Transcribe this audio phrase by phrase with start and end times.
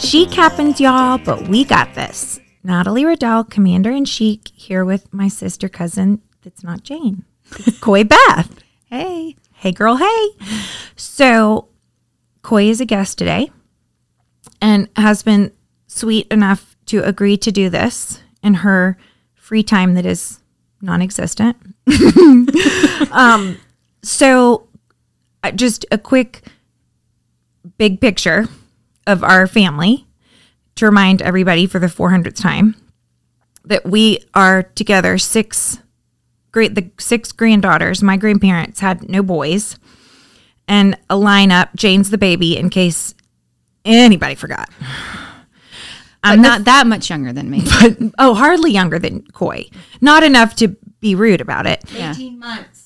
[0.00, 2.40] She happens, y'all, but we got this.
[2.64, 7.24] Natalie Riddell, Commander in Chic, here with my sister cousin that's not Jane,
[7.80, 8.50] Coy Beth.
[8.86, 9.36] Hey.
[9.52, 10.28] Hey, girl, hey.
[10.96, 11.68] So,
[12.42, 13.50] Coy is a guest today
[14.60, 15.52] and has been
[15.86, 18.96] sweet enough to agree to do this in her
[19.34, 20.40] free time that is
[20.80, 21.56] non existent.
[23.12, 23.58] um,
[24.02, 24.68] so,
[25.42, 26.42] uh, just a quick
[27.78, 28.46] big picture
[29.06, 30.06] of our family
[30.76, 32.74] to remind everybody for the 400th time
[33.64, 35.78] that we are together six
[36.52, 39.78] great the six granddaughters my grandparents had no boys
[40.66, 43.14] and a lineup jane's the baby in case
[43.84, 44.68] anybody forgot
[46.24, 47.62] i'm But not that much younger than me.
[47.80, 49.66] but oh hardly younger than coy
[50.00, 50.68] not enough to
[51.00, 52.12] be rude about it Yeah.
[52.12, 52.79] 18 months.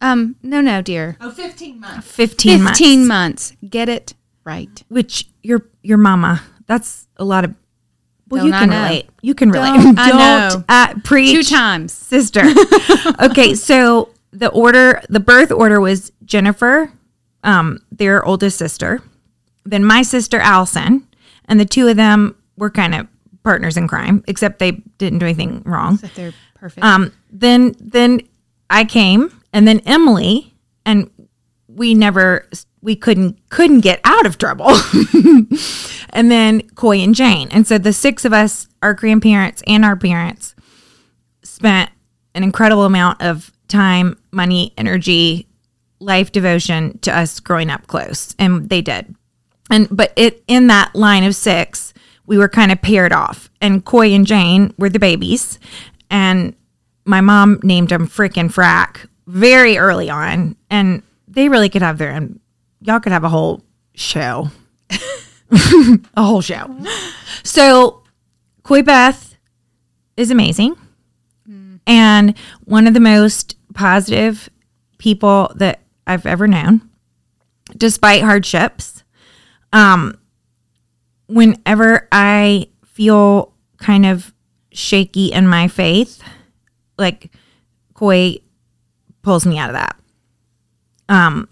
[0.00, 1.16] Um, no, no, dear.
[1.20, 2.06] Oh, 15 months.
[2.10, 3.52] 15, 15 months.
[3.68, 4.14] Get it
[4.44, 4.82] right.
[4.88, 7.54] which your your mama that's a lot of
[8.28, 8.82] well you Don't I can know?
[8.84, 10.64] relate you can relate Don't I know?
[10.68, 11.92] uh, preach Two times.
[11.92, 12.42] sister.
[13.20, 16.90] okay, so the order, the birth order was Jennifer,
[17.44, 19.02] um, their oldest sister,
[19.64, 21.06] then my sister Allison,
[21.46, 23.06] and the two of them were kind of
[23.42, 25.98] partners in crime, except they didn't do anything wrong.
[26.02, 26.84] If they're perfect.
[26.84, 28.20] Um, then then
[28.70, 31.10] I came, and then Emily, and
[31.68, 32.48] we never
[32.82, 34.68] we couldn't couldn't get out of trouble.
[36.10, 39.96] and then Coy and Jane, and so the six of us, our grandparents and our
[39.96, 40.54] parents,
[41.42, 41.90] spent
[42.34, 45.48] an incredible amount of time, money, energy,
[45.98, 49.14] life devotion to us growing up close, and they did.
[49.70, 51.92] And but it in that line of six,
[52.26, 55.58] we were kind of paired off, and Coy and Jane were the babies,
[56.10, 56.54] and
[57.04, 61.98] my mom named them Frick and Frack very early on, and they really could have
[61.98, 62.40] their own.
[62.80, 63.62] Y'all could have a whole
[63.94, 64.48] show,
[65.50, 66.76] a whole show.
[67.42, 68.02] So,
[68.62, 69.36] Koi Beth
[70.16, 70.76] is amazing,
[71.86, 74.50] and one of the most positive
[74.98, 76.88] people that I've ever known,
[77.76, 79.04] despite hardships.
[79.72, 80.18] Um,
[81.28, 84.34] whenever I feel kind of
[84.72, 86.20] shaky in my faith,
[86.98, 87.30] like
[87.94, 88.38] Coy
[89.22, 89.96] pulls me out of that.
[91.08, 91.48] Um,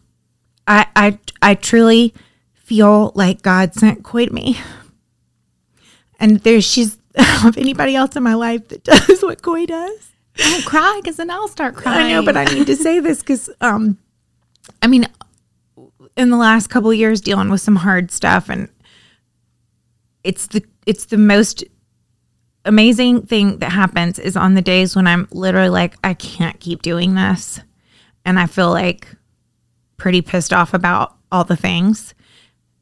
[0.67, 2.15] I I I truly
[2.55, 4.59] feel like God sent Coy to me,
[6.21, 10.11] and there's she's I anybody else in my life that does what Koi does.
[10.39, 12.07] Don't cry because then I'll start crying.
[12.07, 13.99] I know, but I need to say this because, um,
[14.81, 15.07] I mean,
[16.17, 18.69] in the last couple of years, dealing with some hard stuff, and
[20.23, 21.65] it's the it's the most
[22.69, 26.83] amazing thing that happens is on the days when I'm literally like, I can't keep
[26.83, 27.61] doing this,
[28.25, 29.09] and I feel like
[29.97, 32.15] pretty pissed off about all the things.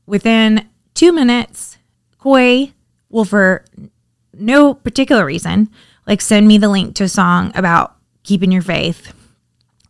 [0.07, 1.79] Within two minutes,
[2.19, 2.73] Koi
[3.09, 3.65] will, for
[4.35, 5.71] no particular reason,
[6.07, 9.15] like send me the link to a song about keeping your faith,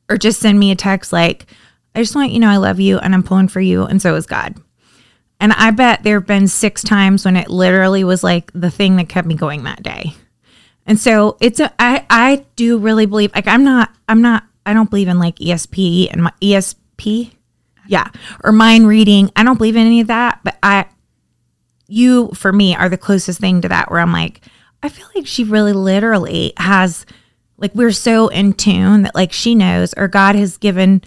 [0.09, 1.47] or just send me a text like,
[1.95, 4.15] I just want you know I love you and I'm pulling for you, and so
[4.15, 4.55] is God.
[5.41, 8.97] And I bet there have been six times when it literally was like the thing
[8.97, 10.15] that kept me going that day.
[10.87, 14.73] And so it's a I I do really believe like I'm not I'm not I
[14.73, 17.33] don't believe in like ESP and my ESP.
[17.89, 18.09] Yeah.
[18.43, 19.31] Or mind reading.
[19.37, 20.87] I don't believe in any of that, but I
[21.89, 24.41] you for me are the closest thing to that where I'm like
[24.83, 27.05] I feel like she really literally has
[27.59, 31.03] like we're so in tune that like she knows or God has given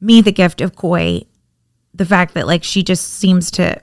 [0.00, 1.22] me the gift of koi
[1.94, 3.80] the fact that like she just seems to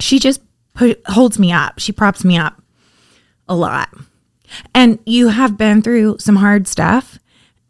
[0.00, 0.40] she just
[0.74, 1.78] put, holds me up.
[1.78, 2.60] She props me up
[3.48, 3.88] a lot.
[4.74, 7.18] And you have been through some hard stuff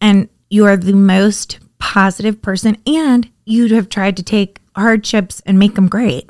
[0.00, 5.58] and you are the most positive person and you have tried to take hardships and
[5.58, 6.28] make them great.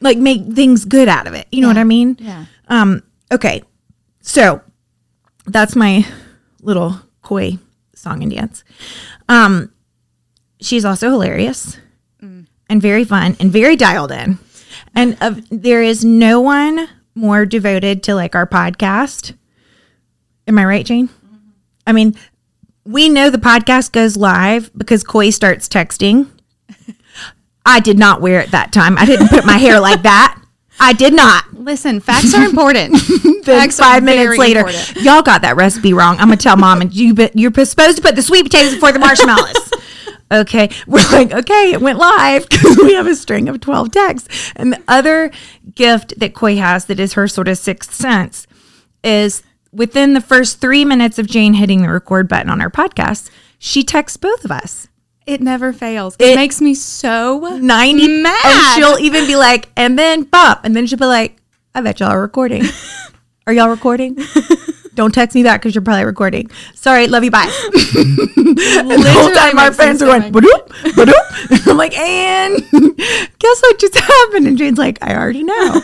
[0.00, 1.48] Like make things good out of it.
[1.50, 2.16] You know what i mean?
[2.20, 2.44] Yeah.
[2.68, 3.02] um
[3.32, 3.62] okay.
[4.20, 4.60] So
[5.46, 6.06] that's my
[6.60, 7.58] little koi
[7.94, 8.62] song and dance.
[9.28, 9.72] Um
[10.60, 11.78] she's also hilarious
[12.74, 14.36] and very fun and very dialed in
[14.96, 19.32] and uh, there is no one more devoted to like our podcast
[20.48, 21.08] am i right jane
[21.86, 22.16] i mean
[22.84, 26.28] we know the podcast goes live because koi starts texting
[27.64, 30.36] i did not wear it that time i didn't put my hair like that
[30.80, 33.00] i did not Listen, facts are important.
[33.44, 34.96] Facts are five minutes later, important.
[35.02, 36.16] y'all got that recipe wrong.
[36.16, 38.92] I'm gonna tell mom, and you be, you're supposed to put the sweet potatoes before
[38.92, 39.70] the marshmallows.
[40.30, 44.52] Okay, we're like, okay, it went live because we have a string of twelve texts.
[44.56, 45.30] And the other
[45.74, 48.46] gift that Koi has that is her sort of sixth sense
[49.02, 49.42] is
[49.72, 53.82] within the first three minutes of Jane hitting the record button on our podcast, she
[53.82, 54.88] texts both of us.
[55.26, 56.16] It never fails.
[56.18, 58.44] It, makes me so 90 mad.
[58.44, 60.64] And she'll even be like, and then pop.
[60.64, 61.38] And then she'll be like,
[61.74, 62.62] I bet y'all are recording.
[63.46, 64.18] are y'all recording?
[64.94, 66.50] Don't text me back because you're probably recording.
[66.74, 67.42] Sorry, love you, bye.
[67.72, 71.66] and the whole time our friends are going, badoop, badoop.
[71.68, 72.56] I'm like, and
[73.38, 74.46] guess what just happened?
[74.46, 75.82] And Jane's like, I already know.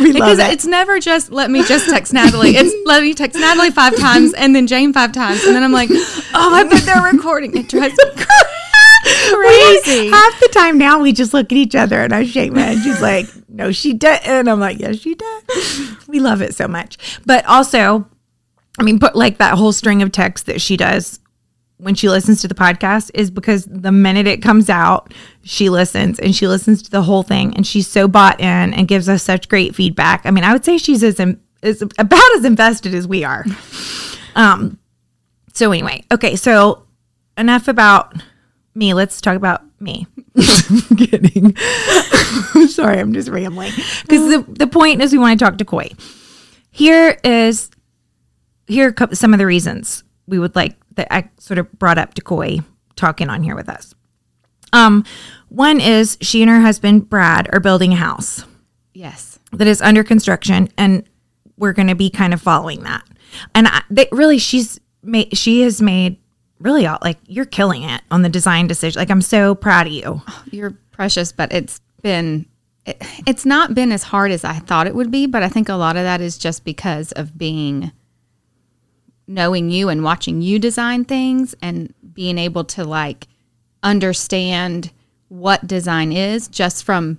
[0.00, 0.50] we because it.
[0.52, 2.56] it's never just let me just text Natalie.
[2.56, 5.44] It's let me text Natalie five times and then Jane five times.
[5.44, 7.56] And then I'm like, oh, I bet they're recording.
[7.56, 8.24] It drives me
[9.06, 10.08] crazy.
[10.08, 12.78] Half the time now, we just look at each other and I shake my head.
[12.82, 14.20] She's like, no, she did.
[14.24, 16.08] And I'm like, yes, she did.
[16.08, 17.18] We love it so much.
[17.24, 18.06] But also,
[18.78, 21.20] I mean, put like that whole string of texts that she does
[21.78, 25.12] when she listens to the podcast is because the minute it comes out,
[25.42, 28.88] she listens and she listens to the whole thing and she's so bought in and
[28.88, 30.24] gives us such great feedback.
[30.24, 33.44] I mean, I would say she's as, in, as about as invested as we are.
[34.34, 34.78] Um,
[35.54, 36.84] so anyway, okay, so
[37.36, 38.14] enough about
[38.74, 38.94] me.
[38.94, 40.06] Let's talk about me.
[40.36, 41.56] I'm kidding.
[42.68, 43.72] Sorry, I'm just rambling.
[44.02, 45.90] Because the, the point is we want to talk to Koi.
[46.70, 47.70] Here is
[48.66, 52.14] here are some of the reasons we would like that I sort of brought up
[52.14, 52.58] to Koi
[52.96, 53.94] talking on here with us.
[54.72, 55.04] Um,
[55.48, 58.44] one is she and her husband Brad are building a house
[58.92, 59.38] Yes.
[59.52, 61.04] that is under construction and
[61.56, 63.02] we're going to be kind of following that
[63.54, 66.18] and I, they, really she's made she has made
[66.58, 68.98] really all like you're killing it on the design decision.
[68.98, 70.22] Like i'm so proud of you.
[70.50, 72.46] You're precious, but it's been
[72.84, 75.68] it, it's not been as hard as I thought it would be, but I think
[75.68, 77.92] a lot of that is just because of being
[79.26, 83.26] knowing you and watching you design things and being able to like
[83.82, 84.92] understand
[85.28, 87.18] what design is just from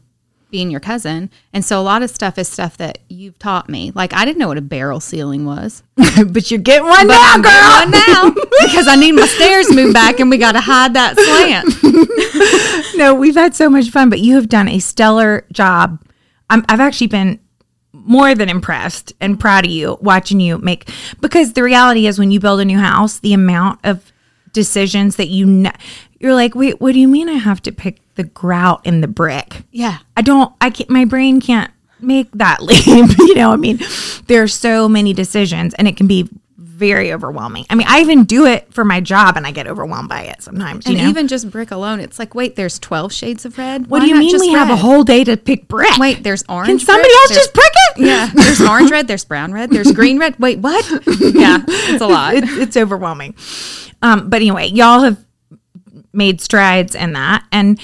[0.58, 1.30] being your cousin.
[1.54, 3.92] And so a lot of stuff is stuff that you've taught me.
[3.94, 5.84] Like I didn't know what a barrel ceiling was.
[5.96, 8.30] but you're getting one But now I'm girl one now
[8.66, 11.78] because I need my stairs moved back and we got to hide that slant.
[12.98, 16.02] no we've had so much fun but you have done a stellar job
[16.50, 17.40] I'm, i've actually been
[17.94, 20.90] more than impressed and proud of you watching you make
[21.22, 24.12] because the reality is when you build a new house the amount of
[24.54, 25.74] decisions that you ne-
[26.20, 29.08] you're like wait what do you mean i have to pick the grout and the
[29.08, 30.00] brick Yeah.
[30.18, 31.72] I don't, I can't, my brain can't
[32.02, 32.86] make that leap.
[33.18, 33.80] you know, I mean,
[34.28, 36.30] there are so many decisions and it can be
[36.60, 37.66] very overwhelming.
[37.72, 40.44] I mean, I even do it for my job and I get overwhelmed by it
[40.44, 40.86] sometimes.
[40.86, 41.10] You And know?
[41.10, 43.88] even just brick alone, it's like, wait, there's 12 shades of red.
[43.88, 45.98] what Why do you mean we have a whole day to pick brick?
[45.98, 46.68] Wait, there's orange.
[46.68, 48.06] can somebody brick, else there's- just brick it?
[48.06, 50.38] Yeah, there's orange red, there's brown red, there's green red.
[50.38, 50.86] Wait, what?
[51.20, 52.36] Yeah, it's a lot.
[52.36, 53.34] it's, it's overwhelming.
[54.04, 55.18] Um, but anyway, y'all have
[56.14, 57.44] made strides in that.
[57.52, 57.80] And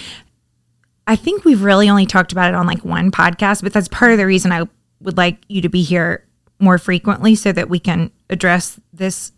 [1.05, 4.11] I think we've really only talked about it on like one podcast, but that's part
[4.11, 4.67] of the reason I
[5.01, 6.25] would like you to be here
[6.59, 9.31] more frequently so that we can address this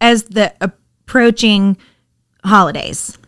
[0.00, 1.76] as the approaching
[2.44, 3.18] holidays.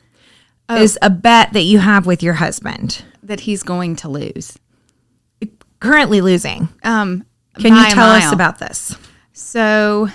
[0.69, 4.59] Is a bet that you have with your husband, that he's going to lose.
[5.79, 6.69] currently losing.
[6.83, 7.25] Um,
[7.57, 8.97] Can you tell us about this?
[9.33, 10.09] So,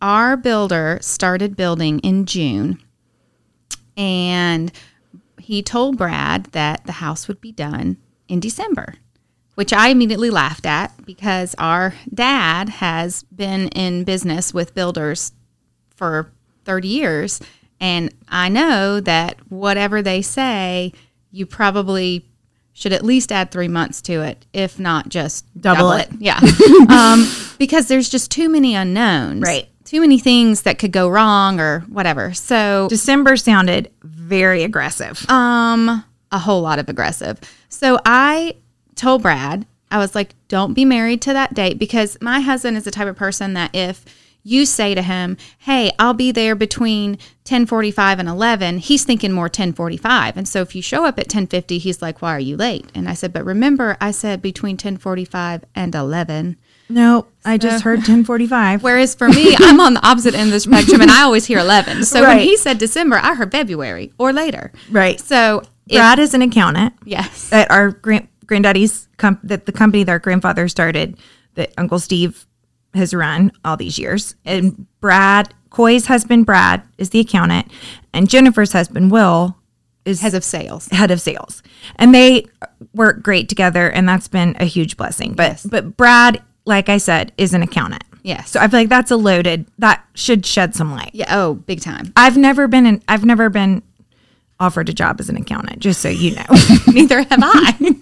[0.00, 2.80] our builder started building in June,
[3.96, 4.70] and
[5.46, 8.94] he told Brad that the house would be done in December,
[9.54, 15.30] which I immediately laughed at because our dad has been in business with builders
[15.94, 16.32] for
[16.64, 17.40] 30 years.
[17.78, 20.92] And I know that whatever they say,
[21.30, 22.26] you probably
[22.72, 26.08] should at least add three months to it, if not just Double it.
[26.18, 26.40] Yeah.
[26.88, 27.24] um,
[27.56, 29.42] because there's just too many unknowns.
[29.42, 29.68] Right.
[29.86, 32.34] Too many things that could go wrong or whatever.
[32.34, 35.28] So, December sounded very aggressive.
[35.30, 37.40] um, a whole lot of aggressive.
[37.68, 38.56] So I
[38.96, 42.84] told Brad, I was like, don't be married to that date because my husband is
[42.84, 44.04] the type of person that if
[44.42, 49.48] you say to him, "Hey, I'll be there between 10:45 and 11." He's thinking more
[49.48, 50.36] 10:45.
[50.36, 53.08] And so if you show up at 10:50, he's like, "Why are you late?" And
[53.08, 56.56] I said, "But remember, I said between 10:45 and 11."
[56.88, 58.82] No, I just heard 1045.
[58.82, 61.58] Whereas for me, I'm on the opposite end of the spectrum and I always hear
[61.58, 62.04] 11.
[62.04, 64.72] So when he said December, I heard February or later.
[64.90, 65.20] Right.
[65.20, 67.52] So, if, Brad is an accountant yes.
[67.52, 71.16] at our grand, granddaddy's comp- that the company that our grandfather started
[71.54, 72.46] that Uncle Steve
[72.94, 74.34] has run all these years.
[74.44, 77.70] And Brad, Coy's husband Brad is the accountant,
[78.12, 79.56] and Jennifer's husband Will
[80.04, 80.88] is Heads of sales.
[80.88, 81.62] head of sales.
[81.96, 82.46] And they
[82.94, 85.34] work great together and that's been a huge blessing.
[85.34, 85.66] But Yes.
[85.66, 88.04] but Brad, like I said, is an accountant.
[88.22, 88.50] Yes.
[88.50, 91.10] So I feel like that's a loaded that should shed some light.
[91.14, 91.26] Yeah.
[91.30, 92.12] Oh, big time.
[92.16, 93.82] I've never been in I've never been
[94.58, 96.44] offered a job as an accountant, just so you know.
[96.88, 97.94] Neither have I.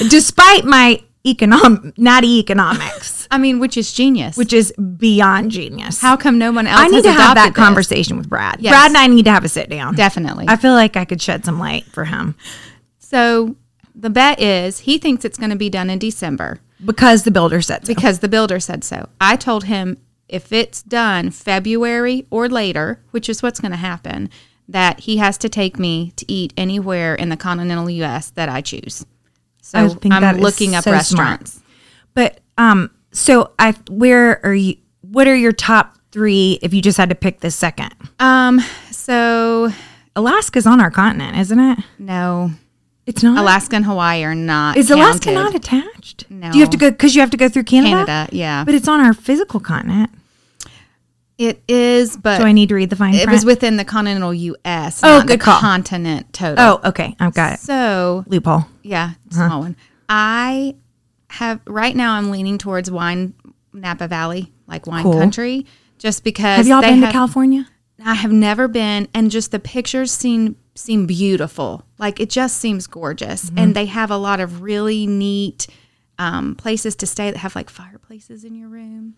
[0.08, 4.36] Despite my econom natty economics, I mean, which is genius.
[4.36, 6.00] which is beyond genius.
[6.00, 6.80] how come no one else?
[6.80, 7.56] I need has to have that this?
[7.56, 8.60] conversation with Brad.
[8.60, 8.72] Yes.
[8.72, 9.94] Brad and I need to have a sit down.
[9.94, 10.46] Definitely.
[10.48, 12.34] I feel like I could shed some light for him
[13.06, 13.56] so
[13.94, 17.60] the bet is he thinks it's going to be done in December because the builder
[17.60, 17.94] said so.
[17.94, 19.08] because the builder said so.
[19.20, 24.28] I told him if it's done February or later, which is what's going to happen,
[24.68, 28.30] that he has to take me to eat anywhere in the continental U.S.
[28.30, 29.06] that I choose.
[29.62, 30.98] So I think I'm looking up so smart.
[30.98, 31.60] restaurants.
[32.14, 34.76] But um, so I where are you?
[35.02, 37.94] What are your top three if you just had to pick the second?
[38.18, 38.60] Um.
[38.90, 39.70] So
[40.14, 41.78] Alaska's on our continent, isn't it?
[41.98, 42.50] no,
[43.06, 43.38] It's not.
[43.38, 44.76] Alaska and Hawaii are not.
[44.76, 45.34] Is Alaska counted.
[45.34, 46.28] not attached?
[46.28, 46.50] No.
[46.50, 48.04] Do you have to go because you have to go through Canada?
[48.04, 48.28] Canada?
[48.36, 50.10] Yeah, But it's on our physical continent.
[51.38, 52.16] it is.
[52.16, 53.30] But Do I need to read the fine it print?
[53.32, 55.02] was within the continental U.S.
[55.04, 55.60] Oh, not good the call.
[55.60, 56.56] continent total.
[56.82, 57.14] oh, okay.
[57.20, 57.58] I've got it.
[57.60, 58.64] so Loophole.
[58.82, 59.46] yeah, Uh-huh.
[59.48, 59.76] small one.
[60.08, 60.74] I
[61.30, 62.14] have right now.
[62.14, 63.34] I'm leaning towards wine
[63.72, 65.12] Napa Valley, like wine Cool.
[65.18, 65.66] country,
[65.98, 67.68] just because Have y'all they been have- to California?
[68.04, 71.84] I have never been, and just the pictures seem seem beautiful.
[71.98, 73.58] Like it just seems gorgeous, Mm-hmm.
[73.58, 75.66] and they have a lot of really neat
[76.18, 79.14] um, places to stay that have like fireplaces in your room,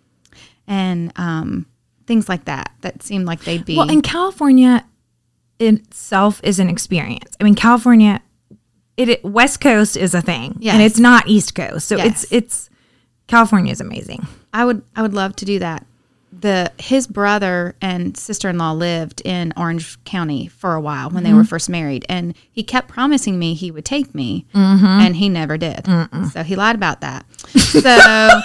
[0.67, 1.67] and um,
[2.07, 2.73] things like that.
[2.81, 3.77] That seem like they'd be.
[3.77, 4.85] Well, in California
[5.61, 7.35] itself is an experience.
[7.41, 8.23] I mean, California,
[8.97, 10.75] it, it West Coast is a thing, Yes.
[10.75, 11.89] and it's not East Coast.
[11.89, 12.25] So Yes.
[12.25, 12.71] it's it's
[13.27, 14.27] California is amazing.
[14.53, 15.85] I would I would love to do that.
[16.31, 21.23] The his brother and sister in law lived in Orange County for a while when
[21.25, 21.39] they Mm-hmm.
[21.39, 24.85] were first married, and he kept promising me he would take me, Mm-hmm.
[24.87, 25.87] and he never did.
[26.33, 27.25] So he lied about that.
[27.49, 27.81] So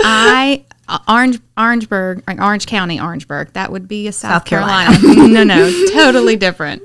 [0.00, 0.64] I
[1.06, 4.98] Orange Orangeburg Orange County Orangeburg that would be a South, South Carolina.
[5.02, 6.82] no, no, totally different.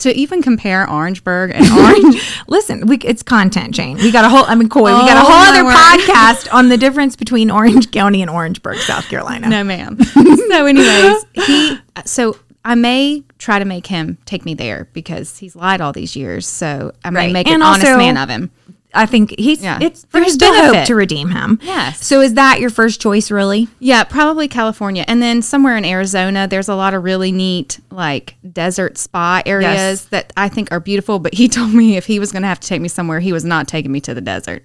[0.00, 3.96] To even compare Orangeburg and Orange, Listen, we, it's content, Jane.
[3.98, 4.44] We got a whole.
[4.46, 5.74] I mean, Coy, we got a Oh, whole other word.
[5.74, 9.48] podcast on the difference between Orange County and Orangeburg, South Carolina.
[9.48, 9.98] No, ma'am.
[10.48, 15.54] so, anyways, he so I may try to make him take me there because he's
[15.56, 16.46] lied all these years.
[16.46, 17.32] So I may Right.
[17.32, 18.50] make And an honest man of him.
[18.94, 19.62] I think he's.
[19.62, 19.78] Yeah.
[19.80, 20.86] It's For there's his still hope benefit.
[20.88, 21.58] to redeem him.
[21.62, 22.04] Yes.
[22.04, 23.68] So is that your first choice, really?
[23.78, 26.48] Yeah, probably California, and then somewhere in Arizona.
[26.48, 30.04] There's a lot of really neat like desert spa areas Yes.
[30.06, 31.18] that I think are beautiful.
[31.18, 33.32] But he told me if he was going to have to take me somewhere, he
[33.32, 34.64] was not taking me to the desert.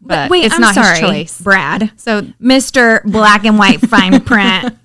[0.00, 1.40] But Wait, it's I'm not sorry, his choice.
[1.40, 1.90] Brad.
[1.96, 3.02] So Mr.
[3.04, 4.76] Black and White Fine Print,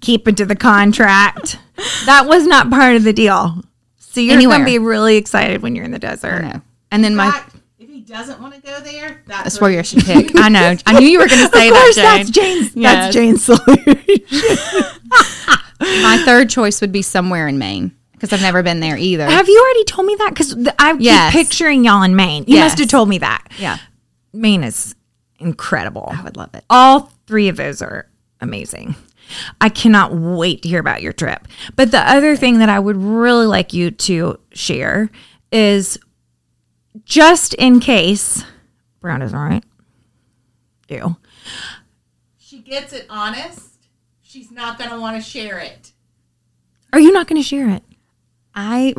[0.00, 1.58] keep it to the contract.
[2.06, 3.62] That was not part of the deal.
[3.98, 6.42] So you're going to be really excited when you're in the I desert.
[6.42, 6.62] know.
[6.90, 7.51] And then my fact, if he
[8.12, 10.32] doesn't want to go there, that's, that's where you should pick.
[10.38, 10.76] I know.
[10.86, 12.26] I knew you were going to say Of course, that, Jane.
[12.26, 12.76] that's Jane's.
[12.76, 13.14] Yes.
[13.14, 15.02] That's Jane's solution.
[16.02, 19.26] My third choice would be somewhere in Maine because I've never been there either.
[19.26, 20.30] Have you already told me that?
[20.30, 21.32] Because I Yes.
[21.32, 22.44] keep picturing y'all in Maine.
[22.46, 23.48] You must have told me that.
[23.58, 23.78] yeah,
[24.32, 24.94] Maine is
[25.40, 26.08] incredible.
[26.16, 26.64] I would love it.
[26.70, 28.06] All three of those are
[28.40, 28.94] amazing.
[29.60, 31.48] I cannot wait to hear about your trip.
[31.74, 35.10] But the other thing that I would really like you to share
[35.50, 35.98] is
[37.04, 38.44] just in case
[39.00, 39.64] Brown is all right.
[40.88, 41.16] You.
[42.38, 43.86] she gets it honest,
[44.20, 45.92] she's not going to want to share it.
[46.92, 47.82] Are you not going to share it?
[48.54, 48.94] I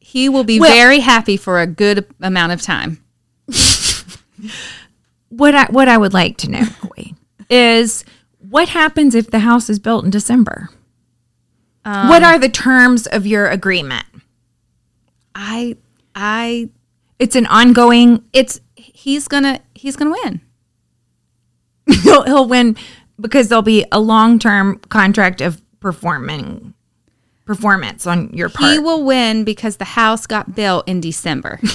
[0.00, 3.02] he will be Well- very happy for a good amount of time.
[5.28, 7.12] What I what I would like to know, Coy,
[7.48, 8.04] is
[8.38, 10.68] what happens if the house is built in December?
[11.84, 14.04] what um, are the terms of your agreement?
[15.36, 15.76] I
[16.16, 16.68] I
[17.20, 18.24] It's an ongoing.
[18.32, 20.40] it's he's gonna he's gonna win.
[22.02, 22.76] He'll, he'll win
[23.20, 26.74] because there'll be a long term contract of performing
[27.44, 28.72] performance on your part.
[28.72, 31.58] He will win because the house got built in December.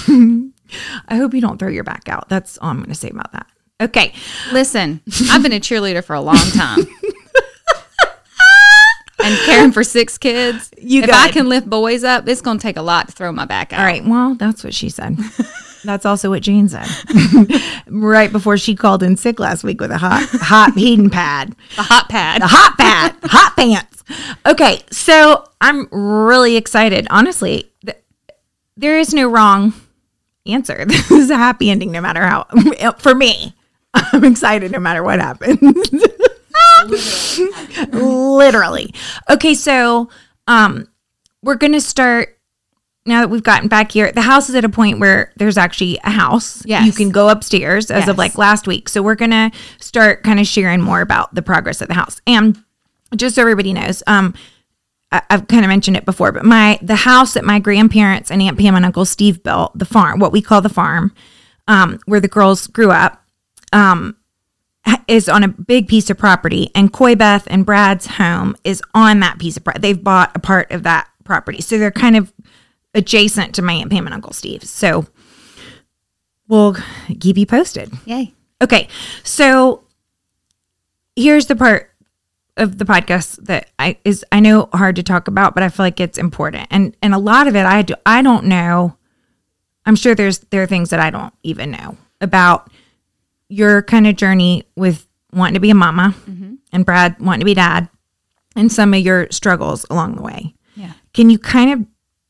[1.08, 2.28] I hope you don't throw your back out.
[2.28, 3.46] That's all I'm going to say about that.
[3.80, 4.14] Okay.
[4.52, 6.78] Listen, I've been a cheerleader for a long time.
[9.26, 10.70] and caring for six kids.
[10.86, 13.44] You if I can lift boys up, it's gonna take a lot to throw my
[13.44, 13.80] back out.
[13.80, 14.04] All right.
[14.04, 15.18] Well, that's what she said.
[15.84, 16.86] That's also what Jane said.
[17.86, 21.54] right before she called in sick last week with a hot hot heating pad.
[21.76, 22.42] The hot pad.
[22.42, 24.04] The hot pad, hot pants.
[24.44, 27.06] Okay, so I'm really excited.
[27.10, 27.98] Honestly, th-
[28.76, 29.72] there is no wrong
[30.44, 30.84] answer.
[30.84, 32.46] This is a happy ending, no matter how.
[32.98, 33.54] For me,
[33.94, 35.88] I'm excited no matter what happens.
[37.92, 38.92] Literally.
[39.30, 40.08] Okay, so
[40.46, 40.88] um,
[41.42, 42.38] we're gonna start
[43.04, 44.10] now that we've gotten back here.
[44.12, 46.64] The house is at a point where there's actually a house.
[46.66, 46.86] Yes.
[46.86, 48.88] you can go upstairs as of like last week.
[48.88, 52.20] So we're gonna start kind of sharing more about the progress of the house.
[52.26, 52.62] And
[53.14, 54.34] just so everybody knows, um,
[55.12, 58.42] I, I've kind of mentioned it before, but my the house that my grandparents and
[58.42, 61.14] Aunt Pam and Uncle Steve built, the farm, what we call the farm,
[61.68, 63.22] um, where the girls grew up,
[63.72, 64.16] um,
[65.08, 69.20] is on a big piece of property, and Coy Beth and Brad's home is on
[69.20, 69.82] that piece of property.
[69.82, 72.32] They've bought a part of that property, so they're kind of
[72.94, 74.64] adjacent to my aunt Pam and Uncle Steve.
[74.64, 75.06] So
[76.48, 76.76] we'll
[77.20, 77.92] keep you posted.
[78.04, 78.32] Yay.
[78.62, 78.88] Okay,
[79.22, 79.84] so
[81.14, 81.90] here's the part
[82.56, 85.84] of the podcast that I is I know hard to talk about, but I feel
[85.84, 88.96] like it's important, and and a lot of it I do I don't know.
[89.84, 92.70] I'm sure there's there are things that I don't even know about
[93.48, 96.14] your kind of journey with wanting to be a mama
[96.72, 97.88] and Brad wanting to be dad,
[98.54, 100.54] and some of your struggles along the way.
[100.74, 100.92] Yeah.
[101.12, 101.86] Can you kind of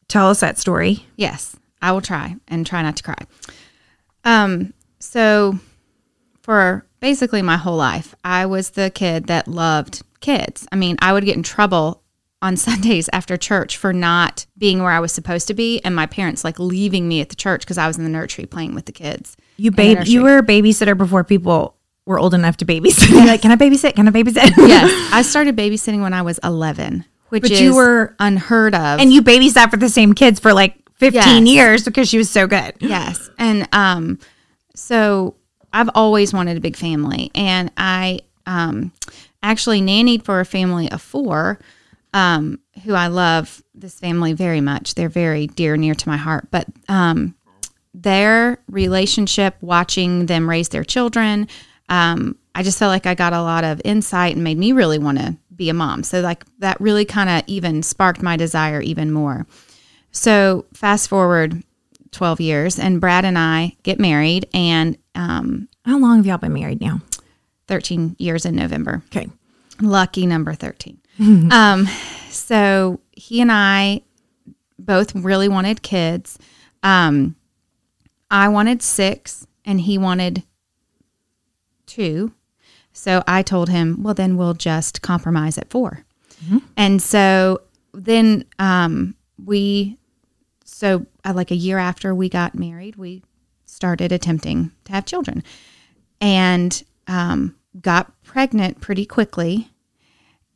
[0.08, 1.04] tell us that story?
[1.16, 3.18] Yes, I will try and try not to cry.
[4.24, 5.58] Um, so
[6.42, 10.66] for basically my whole life, I was the kid that loved kids.
[10.72, 12.02] I mean, I would get in trouble
[12.42, 16.06] on Sundays after church for not being where I was supposed to be, and my
[16.06, 18.86] parents like leaving me at the church because I was in the nursery playing with
[18.86, 19.36] the kids.
[19.56, 23.08] You babe, you were a babysitter before people were old enough to babysit.
[23.10, 23.94] You're like, can I babysit?
[23.96, 24.54] Can I babysit?
[24.68, 29.00] yes, I started babysitting when I was 11, which But is you were- unheard of.
[29.00, 31.54] and you babysat for the same kids for like 15 Yes.
[31.54, 32.74] years because she was so good.
[32.80, 33.28] Yes.
[33.38, 34.18] And um
[34.74, 35.34] so
[35.72, 38.92] I've always wanted a big family and I um
[39.42, 41.58] actually nannied for a family of 4
[42.16, 44.94] um who I love this family very much.
[44.94, 47.34] They're very dear near to my heart, but um
[47.94, 51.48] their relationship watching them raise their children
[51.88, 54.98] um I just felt like I got a lot of insight and made me really
[54.98, 56.02] want to be a mom.
[56.02, 59.46] So like that really kind of even sparked my desire even more.
[60.10, 61.62] So fast forward
[62.12, 66.54] 12 years, and Brad and I get married, and um, How long have y'all been
[66.54, 67.02] married now?
[67.68, 69.02] 13 years in November.
[69.08, 69.28] Okay.
[69.82, 70.98] Lucky number 13.
[71.50, 71.86] um,
[72.30, 74.02] so he and I
[74.78, 76.38] both really wanted kids.
[76.82, 77.36] Um,
[78.30, 80.44] I wanted six, and he wanted
[81.86, 82.32] two.
[82.92, 86.04] So I told him, well, then we'll just compromise at 4
[86.76, 87.60] And so
[87.92, 89.98] then um, we,
[90.64, 93.22] so uh, like a year after we got married, we
[93.66, 95.42] started attempting to have children
[96.20, 99.70] and um, got pregnant pretty quickly.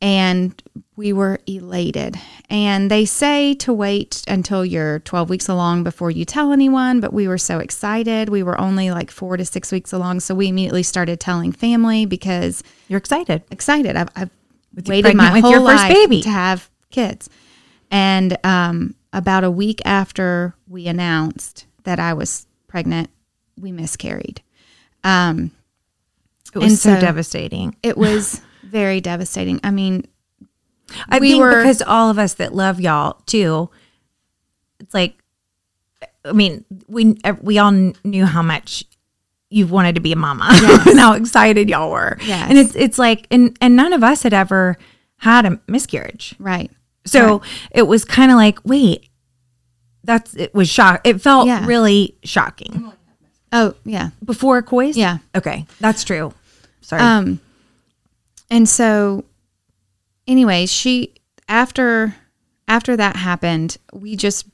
[0.02, 0.62] And
[0.96, 2.16] we were elated.
[2.48, 7.12] And they say to wait until you're 12 weeks along before you tell anyone, but
[7.12, 8.28] we were so excited.
[8.30, 10.20] We were only like four to six weeks along.
[10.20, 13.42] So we immediately started telling family because You're excited.
[13.50, 13.94] excited.
[13.96, 14.30] I've, I've
[14.86, 16.22] waited my whole life baby.
[16.22, 17.28] to have kids.
[17.90, 23.10] And um, about a week after we announced that I was pregnant,
[23.58, 24.42] we miscarried.
[25.04, 25.50] Um,
[26.54, 27.76] It was so, so- devastating.
[27.82, 29.60] it was very devastating.
[29.64, 30.06] I mean,
[31.08, 33.70] I we think were- because all of us that love y'all too,
[34.78, 35.16] it's like,
[36.24, 37.72] I mean, we we all
[38.04, 38.84] knew how much
[39.50, 40.46] you wanted to be a mama
[40.86, 42.16] and how excited y'all were.
[42.24, 42.48] Yes.
[42.50, 44.76] And it's it's like, and and none of us had ever
[45.16, 46.34] had a miscarriage.
[46.38, 46.70] right.
[47.06, 47.40] So
[47.72, 49.08] it was kind of like, wait,
[50.04, 51.00] that's it was shock.
[51.04, 51.66] It felt Yeah.
[51.66, 52.92] really shocking
[53.52, 54.10] Oh, yeah.
[54.24, 54.96] before Koi's.
[54.96, 55.18] Yeah.
[55.34, 56.32] Okay, that's true.
[56.82, 57.02] Sorry.
[57.02, 57.40] Um,
[58.50, 59.24] and so,
[60.26, 61.14] anyway, she
[61.48, 62.14] after
[62.68, 64.46] after that happened, we just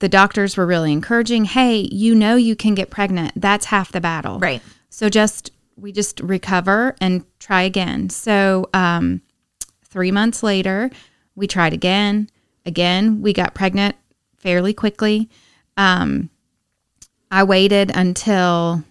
[0.00, 1.44] the doctors were really encouraging.
[1.44, 3.32] Hey, you know you can get pregnant.
[3.36, 4.38] That's half the battle.
[4.38, 4.62] right.
[4.90, 8.10] So just we just recover and try again.
[8.10, 9.22] So um,
[9.84, 10.90] three months later,
[11.34, 12.28] we tried again.
[12.64, 13.96] Again, we got pregnant
[14.36, 15.28] fairly quickly.
[15.76, 16.30] Um,
[17.30, 18.84] I waited until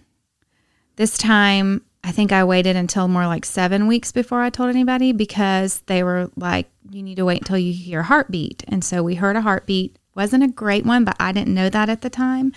[0.96, 1.82] this time.
[2.04, 6.02] I think I waited until more like seven weeks before I told anybody because they
[6.02, 9.36] were like, "You need to wait until you hear a heartbeat." And so we heard
[9.36, 9.98] a heartbeat.
[10.14, 12.52] wasn't a great one, but I didn't know that at the time.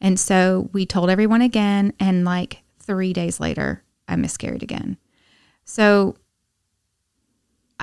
[0.00, 4.96] And so we told everyone again, and like three days later, I miscarried again.
[5.64, 6.14] So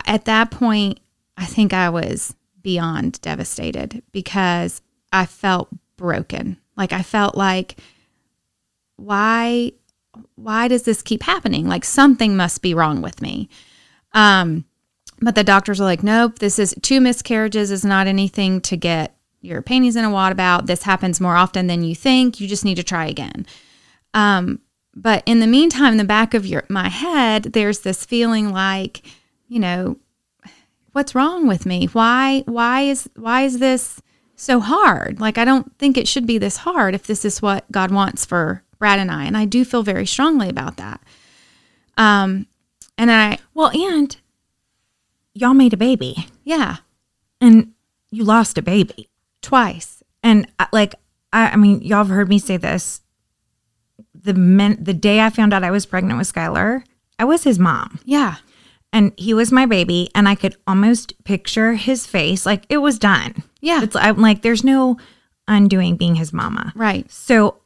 [0.06, 0.99] at that point,
[1.36, 6.58] I think I was beyond devastated because I felt broken.
[6.75, 7.77] Like I felt like,
[8.95, 9.73] why,
[10.36, 11.67] why does this keep happening?
[11.67, 13.49] Like something must be wrong with me.
[14.13, 14.65] Um,
[15.19, 19.15] but the doctors are like, nope, this is two miscarriages is not anything to get
[19.41, 20.67] your panties in a wad about.
[20.67, 22.39] This happens more often than you think.
[22.39, 23.45] You just need to try again.
[24.13, 24.60] Um,
[24.95, 29.01] but in the meantime, in the back of your my head, there's this feeling like,
[29.47, 29.97] you know,
[30.91, 31.86] what's wrong with me?
[31.88, 34.01] Why why is why is this
[34.36, 35.19] so hard?
[35.19, 38.25] Like I don't think it should be this hard if this is what God wants
[38.25, 39.25] for Brad and I.
[39.25, 41.01] And I do feel very strongly about that.
[41.97, 42.47] Um
[42.97, 44.15] and I Well, and
[45.33, 46.77] y'all made a baby, yeah,
[47.39, 47.73] and
[48.11, 49.09] you lost a baby.
[49.41, 50.01] twice.
[50.23, 50.95] And uh, like,
[51.31, 53.01] I, I mean, y'all have heard me say this
[54.13, 56.83] the men, the day I found out I was pregnant with Skylar,
[57.19, 57.99] I was his mom.
[58.03, 58.37] Yeah.
[58.91, 62.45] And he was my baby, and I could almost picture his face.
[62.45, 63.43] Like it was done.
[63.61, 63.83] Yeah.
[63.83, 64.97] It's I'm like there's no
[65.47, 66.73] undoing being his mama.
[66.75, 67.09] Right.
[67.11, 67.61] So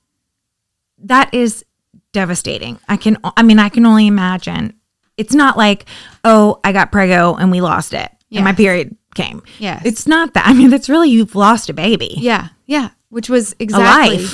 [1.04, 1.66] that is
[2.14, 2.80] devastating.
[2.88, 4.74] I can I mean I can only imagine.
[5.18, 5.86] It's not like,
[6.24, 8.12] oh, I got prego and we lost it.
[8.34, 9.44] And my period came.
[9.60, 9.82] Yes.
[9.86, 10.48] It's not that.
[10.48, 12.16] I mean, that's really you've lost a baby.
[12.18, 14.26] Yeah, yeah, which was exactly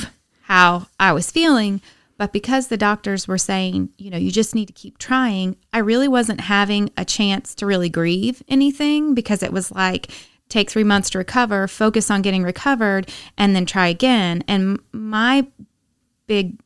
[0.41, 1.81] how I was feeling.
[2.17, 5.79] But because the doctors were saying, you know, you just need to keep trying, I
[5.79, 10.11] really wasn't having a chance to really grieve anything because it was like,
[10.49, 14.43] take three months to recover, focus on getting recovered, and then try again.
[14.47, 15.45] And my
[16.27, 16.59] big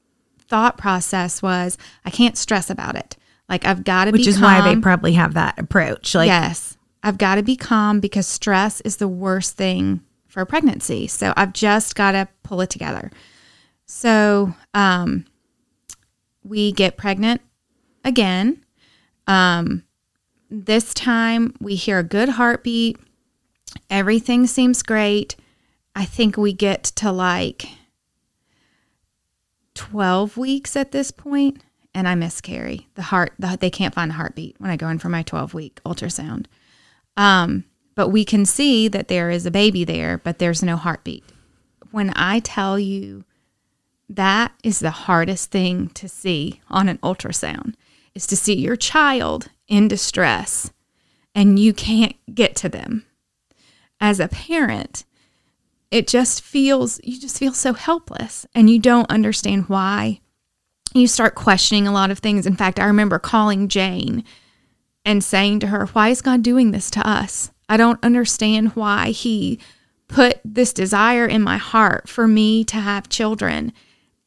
[0.48, 3.16] thought process was, I can't stress about it.
[3.48, 6.16] Like, I've got to be Which is why they probably have that approach.
[6.16, 11.08] Like yes, I've got to be calm because stress is the worst thing for pregnancy.
[11.08, 13.12] So I've just got to pull it together.
[13.86, 15.26] So um,
[16.44, 17.42] we get pregnant
[18.06, 18.64] again.
[19.28, 19.84] Um,
[20.50, 22.98] this time we hear a good heartbeat.
[23.90, 25.36] Everything seems great.
[25.96, 27.68] I think we get to like
[29.76, 32.88] 12 weeks at this point and I miscarry.
[32.96, 35.54] The heart, the, they can't find a heartbeat when I go in for my 12
[35.54, 36.46] week ultrasound.
[37.18, 41.24] Um, but we can see that there is a baby there, but there's no heartbeat.
[41.92, 43.26] When I tell you
[44.08, 47.76] that is the hardest thing to see on an ultrasound
[48.14, 50.72] is to see your child in distress
[51.34, 53.06] and you can't get to them.
[54.00, 55.06] As a parent,
[55.92, 60.22] it just feels you just feel so helpless and you don't understand why.
[60.94, 62.46] You start questioning a lot of things.
[62.46, 64.24] In fact, I remember calling Jane
[65.06, 67.52] and saying to her, Why is God doing this to us?
[67.70, 69.60] I don't understand why He
[70.08, 73.74] put this desire in my heart for me to have children.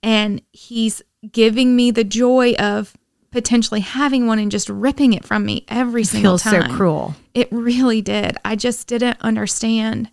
[0.03, 2.95] And He's giving me the joy of
[3.31, 7.15] potentially having one and just ripping it from me every single time." feels so cruel.
[7.35, 8.37] It really did.
[8.45, 10.11] I just didn't understand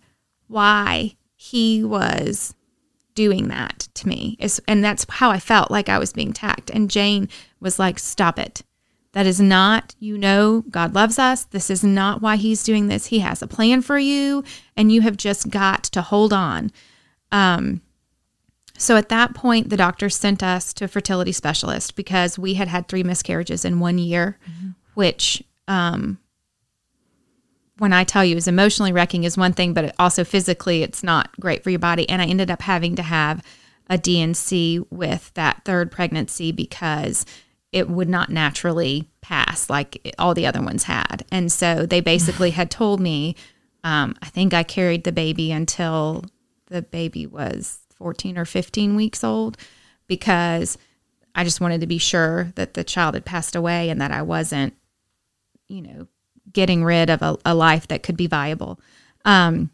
[0.48, 2.54] why he was
[3.16, 4.36] doing that to me.
[4.38, 6.70] It's, and that's how I felt like I was being attacked.
[6.70, 7.28] And Jane
[7.58, 8.62] was like, Stop it.
[9.10, 11.44] That is not, you know, God loves us.
[11.44, 13.06] This is not why he's doing this.
[13.06, 14.44] He has a plan for you,
[14.76, 16.70] and you have just got to hold on.
[17.32, 17.82] Um,
[18.78, 22.68] so at that point, the doctor sent us to a fertility specialist because we had
[22.68, 24.38] had three miscarriages in one year,
[24.94, 26.18] which um,
[27.82, 31.32] when I tell you is emotionally wrecking is one thing, but also physically it's not
[31.40, 32.08] great for your body.
[32.08, 33.44] And I ended up having to have
[33.90, 37.26] a D&C with that third pregnancy because
[37.72, 41.24] it would not naturally pass like all the other ones had.
[41.32, 43.34] And so they basically had told me,
[43.82, 46.24] um, I think I carried the baby until
[46.66, 49.56] the baby was 14 or 15 weeks old
[50.06, 50.78] because
[51.34, 54.22] I just wanted to be sure that the child had passed away and that I
[54.22, 54.74] wasn't,
[55.66, 56.06] you know,
[56.52, 58.80] getting rid of a, a life that could be viable.
[59.24, 59.70] Um,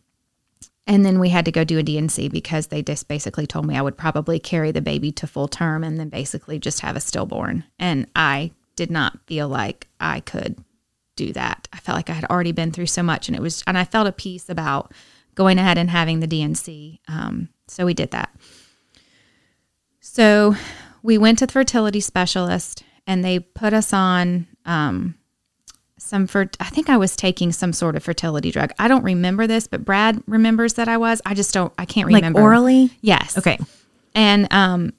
[0.87, 3.77] and then we had to go do a D&C because they just basically told me
[3.77, 7.01] I would probably carry the baby to full term and then basically just have a
[7.01, 7.65] stillborn.
[7.79, 10.57] And I did not feel like I could
[11.15, 11.69] do that.
[11.73, 13.85] I felt like I had already been through so much and it was, and I
[13.85, 14.95] felt a peace about
[15.35, 17.01] going ahead and having the D&C.
[17.07, 18.35] Um, so we did that.
[20.01, 20.55] So
[21.03, 25.17] we went to the fertility specialist and they put us on um,
[25.99, 28.73] some for I think I was taking some sort of fertility drug.
[28.79, 31.21] I don't remember this, but Brad remembers that I was.
[31.27, 32.39] I just don't I can't remember.
[32.39, 32.91] Like orally?
[33.01, 33.37] Yes.
[33.37, 33.59] Okay.
[34.15, 34.93] And um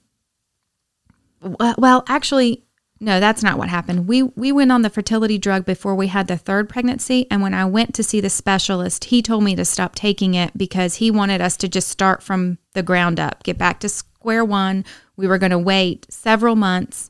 [1.42, 2.64] well, actually
[3.02, 4.08] no, that's not what happened.
[4.08, 7.54] We we went on the fertility drug before we had the third pregnancy and when
[7.54, 11.10] I went to see the specialist, he told me to stop taking it because he
[11.10, 14.84] wanted us to just start from the ground up, get back to square one.
[15.16, 17.10] We were going to wait several months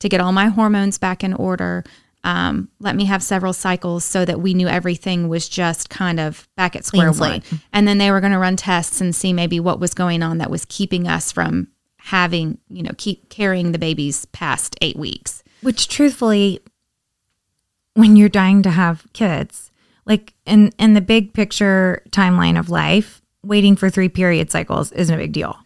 [0.00, 1.84] to get all my hormones back in order.
[2.28, 6.46] Um, let me have several cycles so that we knew everything was just kind of
[6.56, 7.42] back at square one.
[7.72, 10.36] And then they were going to run tests and see maybe what was going on
[10.36, 15.42] that was keeping us from having, you know, keep carrying the babies past eight weeks.
[15.62, 16.60] Which truthfully,
[17.94, 19.70] when you're dying to have kids,
[20.04, 25.14] like in in the big picture timeline of life, waiting for three period cycles isn't
[25.14, 25.56] a big deal.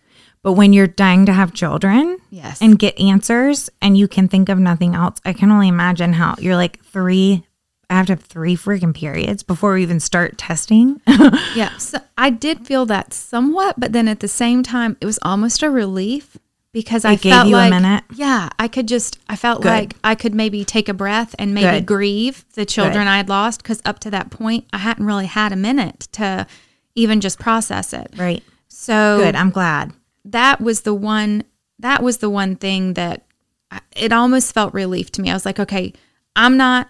[0.42, 2.60] But when you're dying to have children Yes.
[2.60, 6.34] and get answers and you can think of nothing else, I can only imagine how
[6.38, 7.44] you're like three
[7.90, 11.00] I have to have three freaking periods before we even start testing.
[11.54, 11.76] Yeah.
[11.76, 15.62] So I did feel that somewhat, but then at the same time, it was almost
[15.62, 16.38] a relief
[16.72, 18.04] because I It gave felt you a like, minute?
[18.14, 19.68] yeah, I could just, I felt Good.
[19.68, 21.86] like I could maybe take a breath and maybe Good.
[21.86, 23.10] grieve the children Good.
[23.10, 26.46] I had lost because up to that point, I hadn't really had a minute to
[26.94, 28.14] even just process it.
[28.16, 28.42] right.
[28.68, 29.34] So Good.
[29.36, 29.92] I'm glad.
[30.32, 31.44] That was the one
[31.78, 33.24] that was the one thing that
[33.70, 35.30] I- it almost felt relief to me.
[35.30, 35.92] I was like, okay,
[36.36, 36.88] I'm not,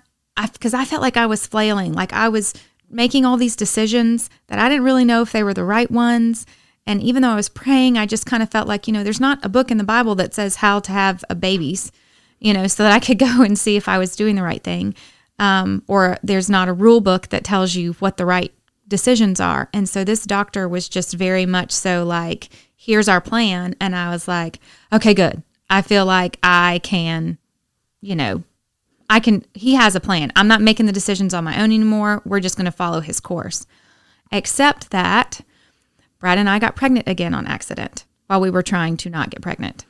[0.53, 2.55] because I, felt like I was flailing, like I was
[2.91, 6.45] making all these decisions that I didn't really know if they were the right ones.
[6.87, 9.21] And even though I was praying, I just kind of felt like, you know, there's
[9.21, 11.91] not a book in the Bible that says how to have a babies,
[12.39, 14.63] you know, so that I could go and see if I was doing the right
[14.63, 14.95] thing.
[15.39, 18.53] Um, or there's not a rule book that tells you what the right
[18.87, 19.69] decisions are.
[19.73, 22.51] And so this doctor was just very much so like,
[22.85, 23.77] here's our plan.
[23.81, 24.59] And I was like,
[24.93, 25.41] okay, good.
[25.71, 27.39] I feel like I can,
[28.01, 28.43] you know,
[29.09, 30.33] I can, he has a plan.
[30.35, 32.23] I'm not making the decisions on my own anymore.
[32.25, 33.67] We're just going to follow his course.
[34.33, 35.43] Except that
[36.19, 39.43] Brad and I got pregnant again on accident while we were trying to not get
[39.43, 39.85] pregnant.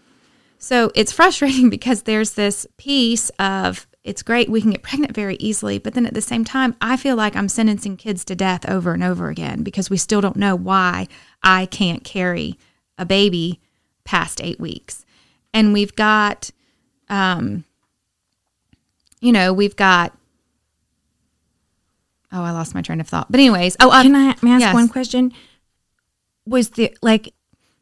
[0.59, 5.37] So it's frustrating because there's this piece of it's great we can get pregnant very
[5.37, 8.69] easily, but then at the same time, I feel like I'm sentencing kids to death
[8.69, 11.07] over and over again because we still don't know why
[11.43, 12.59] I can't carry
[12.99, 13.61] a baby
[14.05, 15.05] past eight weeks.
[15.55, 16.51] And we've got,
[17.09, 17.65] um,
[19.21, 20.17] you know, we've got,
[22.33, 23.31] oh, I lost my train of thought.
[23.31, 24.75] But, anyways, oh, um, Can I ask yes.
[24.75, 25.33] one question?
[26.47, 27.35] Was the like,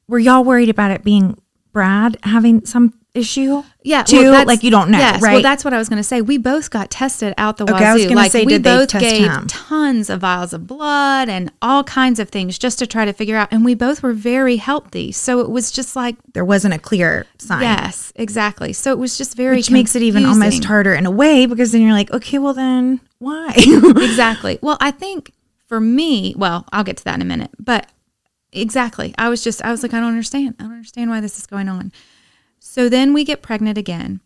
[0.08, 1.40] were y'all worried about it being
[1.72, 3.62] Brad having some issue?
[3.82, 4.30] Yeah, too.
[4.30, 5.34] well, like you don't know, yes, right?
[5.34, 6.20] Well, that's what I was going to say.
[6.20, 7.84] We both got tested out the Okay, wazoo.
[7.84, 11.84] I was like say, we both test gave tons of vials of blood and all
[11.84, 13.48] kinds of things just to try to figure out.
[13.50, 17.26] And we both were very healthy, so it was just like, there wasn't a clear
[17.38, 17.62] sign.
[17.62, 18.72] yes, exactly.
[18.72, 21.72] So it was just very, which makes it even almost harder in a way because
[21.72, 23.52] then you're like, okay, well then why?
[23.56, 24.58] exactly.
[24.62, 25.32] Well, I think
[25.66, 27.88] for me, well, I'll get to that in a minute, but
[28.52, 29.14] exactly.
[29.16, 30.56] I was just, I was like, I don't understand.
[30.58, 31.92] I don't understand why this is going on.
[32.60, 34.20] So then we get pregnant again.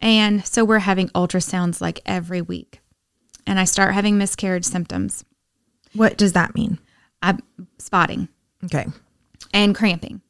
[0.00, 2.80] And so we're having ultrasounds like every week.
[3.46, 5.24] And I start having miscarriage symptoms,
[5.94, 6.78] what does that mean?
[7.22, 7.38] I'm
[7.78, 8.28] spotting
[8.64, 8.86] Okay.
[9.54, 10.20] and cramping.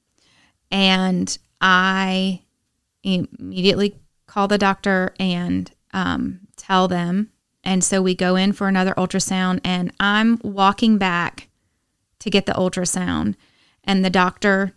[0.71, 2.43] And I
[3.03, 7.31] immediately call the doctor and um, tell them.
[7.65, 11.49] And so we go in for another ultrasound, and I'm walking back
[12.19, 13.37] to get the ultrasound,
[13.85, 14.73] and the doctor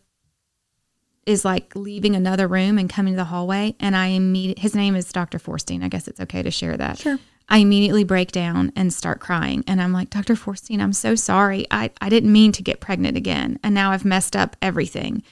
[1.26, 3.76] is like leaving another room and coming to the hallway.
[3.80, 5.40] And I immediately, his name is Dr.
[5.40, 5.84] Forstein.
[5.84, 7.00] I guess it's okay to share that.
[7.00, 7.18] Sure.
[7.48, 9.64] I immediately break down and start crying.
[9.68, 10.36] And I'm like, Dr.
[10.36, 11.66] Forstein, I'm so sorry.
[11.70, 13.60] I, I didn't mean to get pregnant again.
[13.64, 15.24] And now I've messed up everything.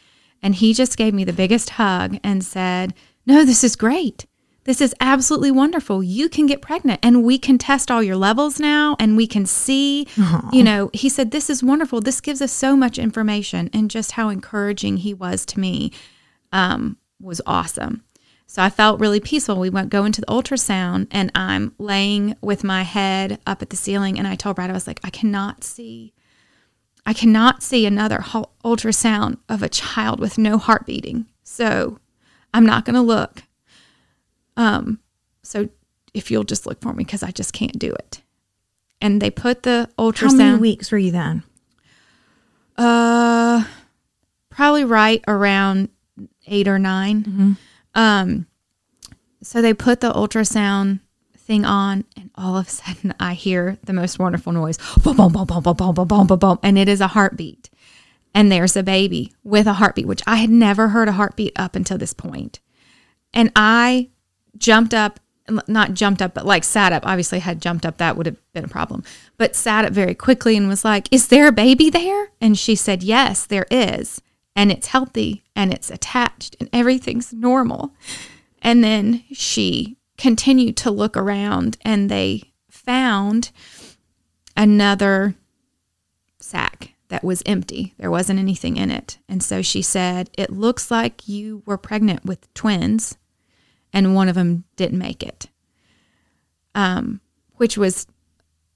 [0.41, 2.93] And he just gave me the biggest hug and said,
[3.25, 4.25] No, this is great.
[4.65, 6.01] This is absolutely wonderful.
[6.01, 9.45] You can get pregnant and we can test all your levels now and we can
[9.45, 10.07] see,
[10.53, 11.99] you know, he said, This is wonderful.
[11.99, 13.69] This gives us so much information.
[13.73, 15.91] And just how encouraging he was to me
[16.51, 18.03] um, was awesome.
[18.47, 19.59] So I felt really peaceful.
[19.59, 23.75] We went go into the ultrasound and I'm laying with my head up at the
[23.75, 26.13] ceiling and I told Brad I was like I cannot see
[27.05, 31.25] I cannot see another ultrasound of a child with no heart beating.
[31.43, 31.99] So
[32.53, 33.43] I'm not going to look.
[34.57, 34.99] Um
[35.41, 35.69] so
[36.13, 38.21] if you'll just look for me cuz I just can't do it.
[39.01, 41.43] And they put the ultrasound How many weeks were you then?
[42.77, 43.63] uh,
[44.49, 45.89] probably right around
[46.47, 47.57] eight or 9
[47.95, 48.47] Um,
[49.41, 50.99] so they put the ultrasound
[51.37, 55.31] thing on, and all of a sudden I hear the most wonderful noise, boom, boom,
[55.33, 57.69] boom, boom, boom, boom, boom, boom, boom, boom, and it is a heartbeat.
[58.35, 61.75] And there's a baby with a heartbeat, which I had never heard a heartbeat up
[61.75, 62.59] until this point.
[63.31, 64.09] And I
[64.57, 65.19] jumped up,
[65.67, 67.05] not jumped up, but like sat up.
[67.05, 69.03] Obviously, had jumped up, that would have been a problem.
[69.37, 72.29] But sat up very quickly and was like, Is there a baby there?
[72.39, 74.21] And she said, Yes, there is.
[74.55, 77.93] And it's healthy and it's attached and everything's normal.
[78.61, 83.51] And then she continued to look around and they found
[84.55, 85.35] another
[86.39, 87.93] sac that was empty.
[87.97, 89.17] There wasn't anything in it.
[89.27, 93.17] And so she said, It looks like you were pregnant with twins
[93.93, 95.47] and one of them didn't make it.
[96.75, 97.21] Um,
[97.57, 98.07] which was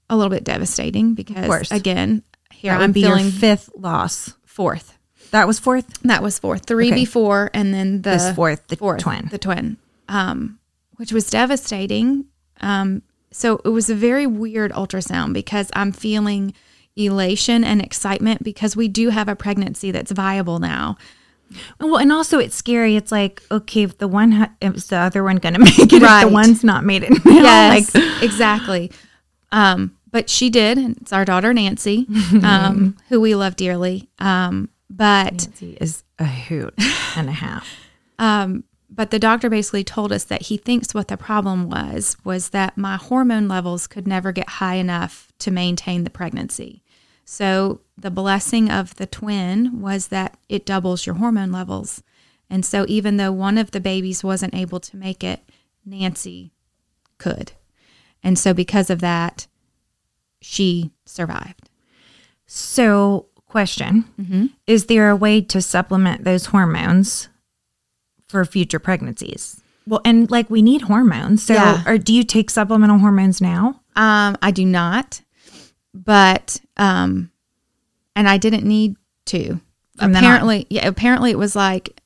[0.08, 4.34] a little bit devastating because, again, here That I'm feeling fifth loss.
[4.46, 4.96] fourth.
[5.32, 6.00] That was fourth.
[6.04, 6.64] That was fourth.
[6.64, 6.94] Three Okay.
[6.94, 9.28] before, and then the This fourth, the fourth, twin.
[9.30, 9.76] the twin,
[10.08, 10.58] um,
[10.96, 12.24] which was devastating.
[12.60, 16.54] Um, so it was a very weird ultrasound because I'm feeling
[16.96, 20.96] elation and excitement because we do have a pregnancy that's viable now.
[21.80, 22.96] Well, and also it's scary.
[22.96, 25.92] It's like, okay, if the one, ha- is the other one going to make it?
[25.92, 28.90] If the one's not made it now, Yes, like, exactly.
[29.52, 30.78] Um, but she did.
[30.78, 32.06] and It's our daughter Nancy,
[32.42, 34.08] um, who we love dearly.
[34.18, 36.74] Um, but Nancy is a hoot
[37.16, 37.68] and a half.
[38.20, 42.48] Um, but the doctor basically told us that he thinks what the problem was was
[42.48, 46.82] that my hormone levels could never get high enough to maintain the pregnancy.
[47.30, 52.02] So the blessing of the twin was that it doubles your hormone levels.
[52.48, 55.40] And so even though one of the babies wasn't able to make it,
[55.84, 56.52] Nancy
[57.18, 57.52] could.
[58.22, 59.46] And so because of that,
[60.40, 61.68] she survived.
[62.46, 64.46] So, question Mm-hmm.
[64.66, 67.28] Is there a way to supplement those hormones
[68.26, 69.60] for future pregnancies?
[69.86, 71.42] Well, and like we need hormones.
[71.42, 71.82] So, Yeah.
[71.86, 73.82] or do you take supplemental hormones now?
[73.96, 75.20] Um, I do not,
[75.94, 77.30] but um,
[78.14, 78.96] and I didn't need
[79.26, 79.60] to.
[79.96, 80.86] From apparently, yeah.
[80.86, 82.00] Apparently, it was like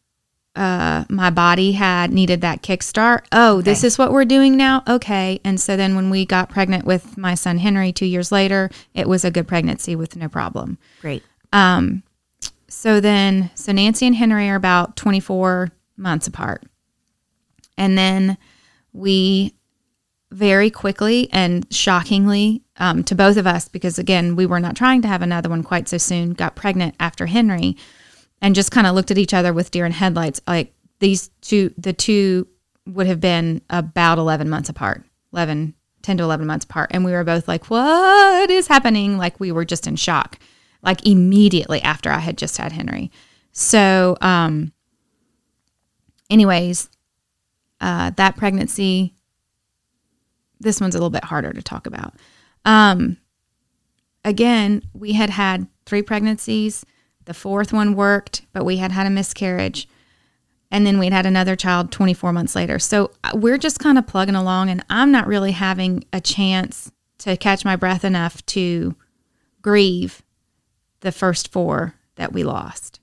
[0.57, 3.25] uh, my body had needed that kickstart.
[3.33, 4.83] Oh, this is what we're doing now.
[4.89, 8.71] Okay, and so then when we got pregnant with my son Henry two years later,
[8.95, 10.79] it was a good pregnancy with no problem.
[11.01, 11.23] Great.
[11.53, 12.03] Um,
[12.69, 16.65] so then, so Nancy and Henry are about 24 months apart.
[17.77, 18.39] And then
[18.93, 19.55] we
[20.33, 25.03] very quickly and shockingly um, to both of us, because again, we were not trying
[25.03, 27.77] to have another one quite so soon, got pregnant after Henry
[28.41, 30.41] and just kind of looked at each other with deer in headlights.
[30.47, 32.49] Like these two, the two
[32.87, 36.91] would have been about 11 months apart, 11, 10 to 11 months apart.
[36.93, 39.19] And we were both like, what is happening?
[39.19, 40.39] Like we were just in shock,
[40.83, 43.11] like immediately after I had just had Henry.
[43.53, 44.73] So, um,
[46.31, 46.89] anyways,
[47.81, 49.15] uh, that pregnancy,
[50.63, 52.15] this one's a little bit harder to talk about.
[52.65, 53.19] Um,
[54.25, 56.85] again, we had had three pregnancies.
[57.25, 59.89] The fourth one worked, but we had had a miscarriage.
[60.71, 62.79] And then we'd had another child 24 months later.
[62.79, 66.91] So uh, we're just kind of plugging along, and I'm not really having a chance
[67.19, 68.97] to catch my breath enough to
[69.61, 70.23] grieve
[71.01, 73.01] the first four that we lost.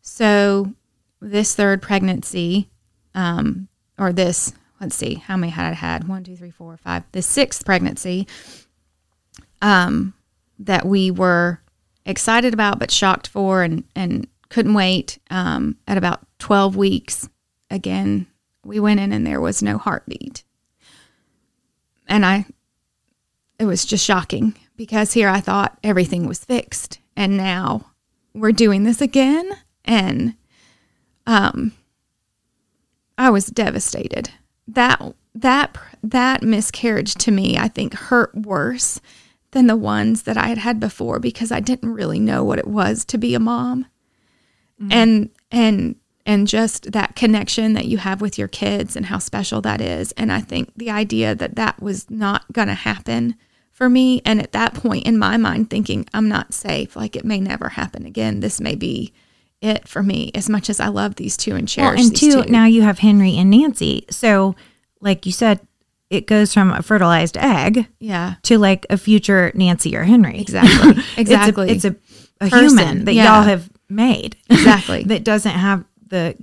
[0.00, 0.72] So
[1.20, 2.70] this third pregnancy,
[3.14, 6.08] um, or this, let's see, how many had I had?
[6.08, 7.04] One, two, three, four, five.
[7.12, 8.26] The sixth pregnancy
[9.60, 10.14] um,
[10.58, 11.60] that we were
[12.06, 17.28] excited about but shocked for and, and couldn't wait um, at about 12 weeks.
[17.70, 18.26] Again,
[18.64, 20.44] we went in and there was no heartbeat.
[22.08, 22.46] And I,
[23.58, 26.98] it was just shocking because here I thought everything was fixed.
[27.16, 27.92] And now
[28.34, 29.50] we're doing this again.
[29.84, 30.34] And
[31.26, 31.72] um,
[33.16, 34.30] I was devastated.
[34.74, 39.00] That that that miscarriage to me, I think, hurt worse
[39.52, 42.68] than the ones that I had had before because I didn't really know what it
[42.68, 43.86] was to be a mom,
[44.80, 44.92] mm-hmm.
[44.92, 49.60] and and and just that connection that you have with your kids and how special
[49.62, 50.12] that is.
[50.12, 53.36] And I think the idea that that was not going to happen
[53.72, 57.24] for me, and at that point in my mind, thinking I'm not safe, like it
[57.24, 58.40] may never happen again.
[58.40, 59.12] This may be
[59.62, 62.20] it for me as much as I love these two and Well, cherish and these
[62.20, 62.50] two, two.
[62.50, 64.06] now you have Henry and Nancy.
[64.10, 64.54] So,
[65.00, 65.60] like you said,
[66.08, 70.40] it goes from a fertilized egg yeah, to like a future Nancy or Henry.
[70.40, 71.70] exactly, It's a- exactly.
[71.70, 71.96] It's a,
[72.40, 73.34] a, human that yeah.
[73.36, 75.04] y'all have made exactly.
[75.04, 76.36] that doesn't have the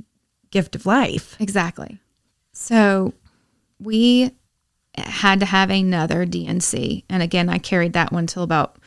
[0.52, 1.36] gift of life.
[1.40, 2.00] Exactly.
[2.54, 3.14] So
[3.80, 4.32] we
[4.96, 7.04] had to have another D&C.
[7.10, 8.78] And again, I carried that one till about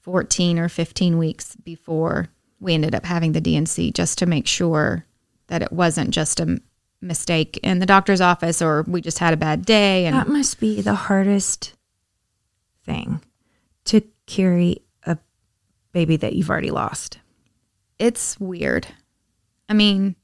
[0.00, 2.28] 14 or 15 weeks before
[2.60, 5.06] we ended up having the D&C just to make sure
[5.48, 6.60] that it wasn't just a
[7.00, 10.04] mistake in the doctor's office or we just had a bad day.
[10.06, 11.74] And That must be the hardest
[12.84, 13.22] thing
[13.86, 15.16] to carry a
[15.92, 17.18] baby that you've already lost.
[17.98, 18.86] it's weird.
[19.68, 20.16] I mean,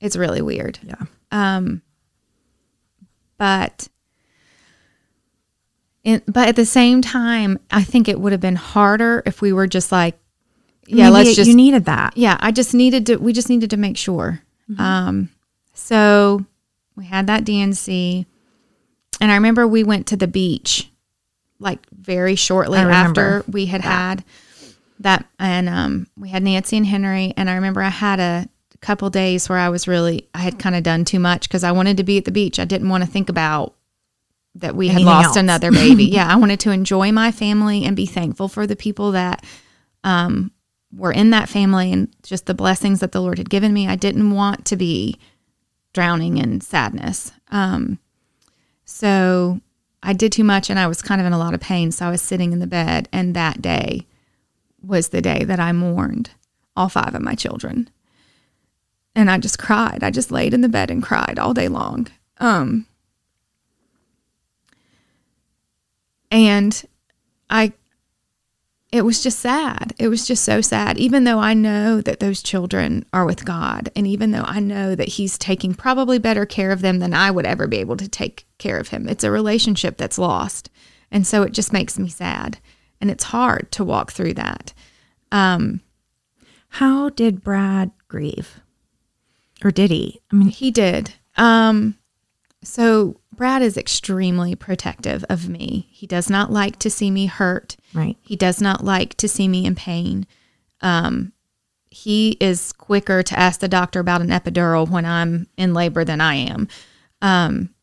[0.00, 0.78] it's really weird.
[0.82, 1.02] Yeah.
[1.30, 1.82] Um,
[3.36, 3.88] but
[6.04, 9.52] in, but at the same time, I think it would have been harder if we
[9.52, 10.18] were just like,
[10.88, 12.16] yeah, Maybe let's just, you needed that.
[12.16, 14.42] yeah, I just needed to, we just needed to make sure.
[14.70, 14.80] Mm-hmm.
[14.80, 15.30] Um,
[15.74, 16.44] so
[16.96, 18.26] we had that D&C,
[19.20, 20.90] and I remember we went to the beach,
[21.58, 24.24] like very shortly after we had had
[25.00, 28.48] that, and um, we had Nancy and Henry, and I remember I had a
[28.80, 31.72] couple days where I was really, I had kind of done too much because I
[31.72, 32.58] wanted to be at the beach.
[32.58, 33.74] I didn't want to think about
[34.54, 35.36] that we had lost else.
[35.36, 36.04] another baby.
[36.12, 39.44] yeah, I wanted to enjoy my family and be thankful for the people that
[40.04, 40.52] um,
[40.94, 43.86] were in that family and just the blessings that the Lord had given me.
[43.86, 45.18] I didn't want to be
[45.92, 47.32] drowning in sadness.
[47.50, 47.98] Um,
[48.84, 49.60] so
[50.02, 51.90] I did too much and I was kind of in a lot of pain.
[51.92, 54.06] So I was sitting in the bed, and that day
[54.82, 56.30] was the day that I mourned
[56.76, 57.90] all five of my children.
[59.14, 60.02] And I just cried.
[60.02, 62.06] I just laid in the bed and cried all day long.
[62.38, 62.86] Um,
[66.30, 66.84] and
[67.50, 67.72] I
[68.90, 69.92] it was just sad.
[69.98, 70.96] It was just so sad.
[70.96, 74.94] Even though I know that those children are with God, and even though I know
[74.94, 78.08] that He's taking probably better care of them than I would ever be able to
[78.08, 80.70] take care of Him, it's a relationship that's lost.
[81.10, 82.58] And so it just makes me sad.
[83.00, 84.72] And it's hard to walk through that.
[85.30, 85.82] Um,
[86.70, 88.60] How did Brad grieve?
[89.62, 90.20] Or did he?
[90.32, 91.12] I mean, He did.
[91.36, 91.98] Um,
[92.62, 95.88] so Brad is extremely protective of me.
[95.90, 97.76] He does not like to see me hurt.
[97.94, 98.16] right.
[98.20, 100.26] He does not like to see me in pain.
[100.80, 101.32] Um,
[101.90, 106.20] he is quicker to ask the doctor about an epidural when I'm in labor than
[106.20, 106.68] I am.
[107.22, 107.74] Um,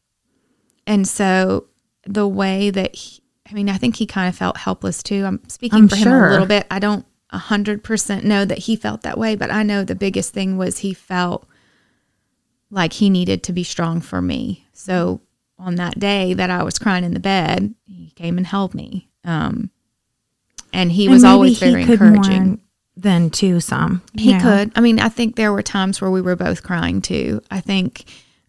[0.85, 1.67] and so
[2.05, 5.25] the way that he, I mean, I think he kind of felt helpless too.
[5.25, 6.67] I'm speaking I'm for him a little bit.
[6.69, 9.95] I don't a hundred percent know that he felt that way, but I know the
[9.95, 11.47] biggest thing was he felt
[12.69, 14.67] like he needed to be strong for me.
[14.73, 15.21] So
[15.57, 19.07] on that day that I was crying in the bed, he came and held me.
[19.23, 19.69] Um,
[20.73, 22.59] and he And was always he very encouraging.
[22.97, 24.39] Then too, some He know.
[24.39, 24.71] could.
[24.75, 27.41] I mean, I think there were times where we were both crying too.
[27.51, 28.05] I think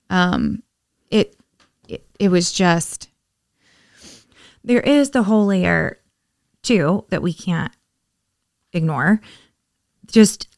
[0.09, 0.63] um,
[1.11, 1.35] it,
[1.89, 3.09] it it was just
[4.65, 5.99] There is the whole layer
[6.63, 7.73] too that we can't
[8.73, 9.21] ignore.
[10.07, 10.49] Just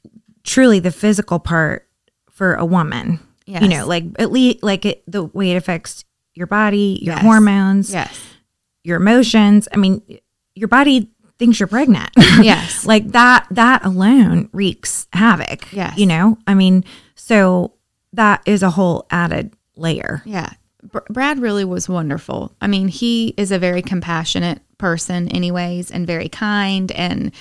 [0.45, 1.89] truly the physical part
[2.31, 3.21] for a woman.
[3.47, 3.63] Yes.
[3.63, 6.05] You know, like at least like it, the way it affects
[6.39, 7.23] your body, your Yes.
[7.23, 8.19] hormones, yes,
[8.85, 9.69] your emotions.
[9.73, 10.01] I mean,
[10.55, 12.11] your body thinks you're pregnant.
[12.43, 12.87] Yes.
[12.87, 15.73] like that that alone wreaks havoc.
[15.73, 15.99] Yes.
[15.99, 16.39] You know?
[16.47, 16.85] I mean,
[17.15, 17.75] so
[18.13, 20.23] that is a whole added layer.
[20.25, 20.51] yeah.
[20.83, 22.55] Br- Brad really was wonderful.
[22.61, 27.33] I mean, he is a very compassionate person, anyways, and very kind, and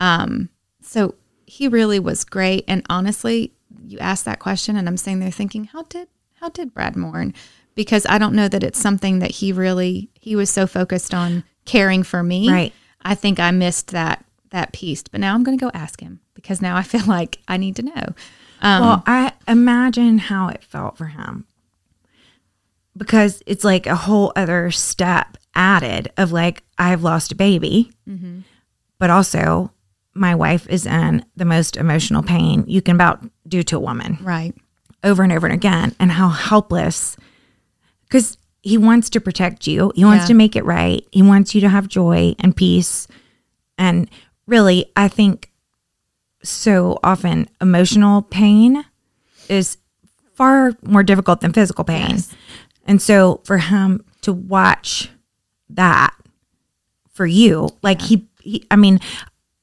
[0.00, 0.48] um,
[0.80, 2.64] so he really was great.
[2.68, 3.52] And honestly,
[3.84, 6.06] you asked that question, and I'm sitting there thinking, how did
[6.40, 7.34] how did Brad mourn?
[7.74, 11.42] Because I don't know that it's something that he really he was so focused on
[11.64, 12.50] caring for me.
[12.50, 12.72] Right.
[13.02, 15.02] I think I missed that that piece.
[15.02, 17.76] But now I'm going to go ask him because now I feel like I need
[17.76, 18.14] to know.
[18.62, 21.46] Um, well, I imagine how it felt for him
[22.96, 28.40] because it's like a whole other step added of like, I've lost a baby, Mm-hmm.
[28.98, 29.70] but also
[30.14, 34.16] my wife is in the most emotional pain you can about do to a woman
[34.22, 34.54] right.
[35.02, 37.16] over and over and again, and how helpless
[38.14, 40.28] because he wants to protect you, he wants Yeah.
[40.28, 43.08] to make it right, he wants you to have joy and peace.
[43.76, 44.08] And
[44.46, 45.50] really, I think
[46.44, 48.84] so often emotional pain
[49.48, 49.78] is
[50.34, 52.10] far more difficult than physical pain.
[52.10, 52.32] Yes.
[52.86, 55.10] And so for him to watch
[55.70, 56.14] that
[57.12, 59.00] for you, like he, he I mean,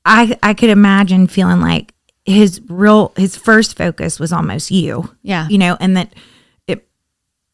[0.05, 1.93] I I could imagine feeling like
[2.25, 5.09] his real his first focus was almost you.
[5.23, 5.47] Yeah.
[5.47, 6.13] You know, and that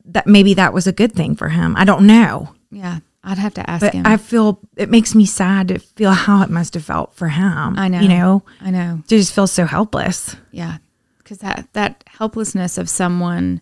[0.07, 1.75] that maybe that was a good thing for him.
[1.77, 2.53] I don't know.
[2.71, 2.99] Yeah.
[3.23, 4.05] I'd have to ask But him.
[4.07, 7.77] I feel it makes me sad to feel how it must have felt for him.
[7.77, 7.99] I know.
[7.99, 9.01] You know, I know.
[9.07, 10.35] to just feel so helpless.
[10.51, 10.77] Yeah.
[11.17, 13.59] Because that, that helplessness of someone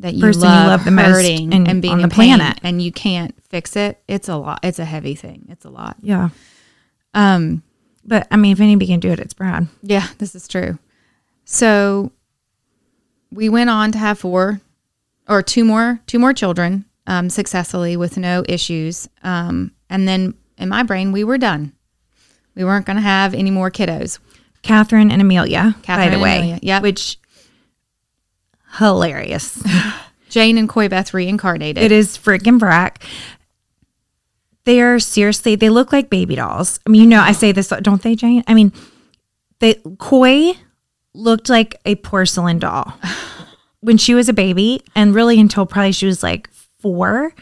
[0.00, 2.58] that you Person you love, love the most hurting in- and being on the planet.
[2.62, 4.60] and you can't fix it, it's a lot.
[4.62, 5.46] It's a heavy thing.
[5.48, 5.96] It's a lot.
[6.02, 6.28] Yeah.
[7.14, 7.62] Um,
[8.04, 9.66] But I mean, if anybody can do it, it's Brad.
[9.82, 10.78] Yeah, this is true.
[11.46, 12.12] So
[13.32, 14.60] we went on to have four
[15.28, 19.08] or two more two more children um, successfully with no issues.
[19.22, 21.72] Um, and then in my brain, we were done.
[22.54, 24.18] We weren't going to have any more kiddos.
[24.62, 26.58] Catherine and Amelia, by Catherine the and way.
[26.62, 26.82] Yep.
[26.82, 27.18] Which
[28.78, 29.62] hilarious.
[30.28, 31.82] Jane and Coy Beth reincarnated.
[31.82, 33.02] it is freaking Brack.
[34.64, 36.78] They are seriously, they look like baby dolls.
[36.86, 38.44] I mean, you know, I say this, don't they, Jane?
[38.46, 38.72] I mean,
[39.60, 40.52] they Coy
[41.14, 42.92] looked like a porcelain doll
[43.80, 46.50] when she was a baby, and really until probably she was like
[46.80, 47.32] four,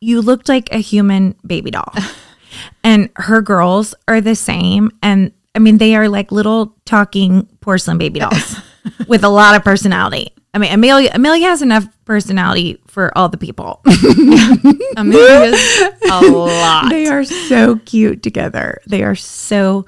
[0.00, 1.92] you looked like a human baby doll.
[2.84, 4.90] and her girls are the same.
[5.02, 8.56] And I mean, they are like little talking porcelain baby dolls
[9.08, 10.32] with a lot of personality.
[10.52, 13.82] I mean, Amelia Amelia has enough personality for all the people.
[14.96, 15.80] Amelia's
[16.10, 16.90] a lot.
[16.90, 18.80] they are so cute together.
[18.86, 19.86] They are so,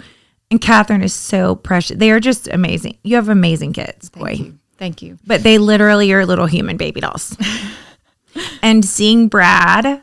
[0.52, 1.96] and Catherine is so precious.
[1.96, 2.98] They are just amazing.
[3.02, 4.30] You have amazing kids, boy.
[4.30, 4.58] You.
[4.78, 5.18] Thank you.
[5.26, 7.36] But they literally are little human baby dolls.
[8.62, 10.02] and seeing Brad,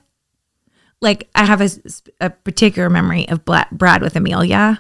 [1.02, 1.62] like I have
[2.22, 4.80] a particular memory of Brad with Amelia.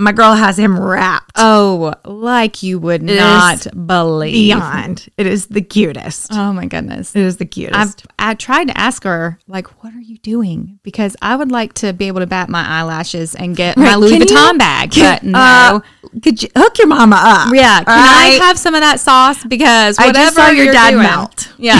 [0.00, 4.32] My girl has him wrapped Oh, like you would is not believe.
[4.32, 5.08] beyond.
[5.18, 6.32] It is the cutest.
[6.32, 7.14] Oh my goodness.
[7.14, 7.78] It is the cutest.
[8.18, 11.74] I've I tried to ask her like, "What are you doing?" Because I would like
[11.74, 14.92] to be able to bat my eyelashes and get my Louis can you- Vuitton bag,
[14.96, 15.38] but no.
[15.38, 15.80] Uh,
[16.22, 17.54] could you hook your mama up?
[17.54, 19.44] yeah, can All I have some of that sauce?
[19.44, 21.52] Because I just saw your dad doing- melt.
[21.58, 21.76] Yeah,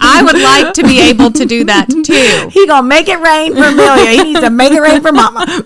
[0.00, 2.48] I would like to be able to do that too.
[2.50, 4.10] He gonna make it rain for Amelia.
[4.10, 5.46] He needs to make it rain for Mama.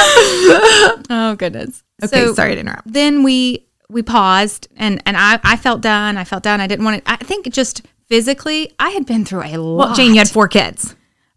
[1.10, 1.82] Oh goodness.
[2.02, 2.92] Okay, So sorry to interrupt.
[2.92, 6.16] Then we we paused, and and I I felt done.
[6.16, 6.60] I felt done.
[6.60, 7.10] I didn't want to.
[7.10, 9.86] I think just physically, I had been through a lot.
[9.88, 10.94] Well, Jane, you had four kids.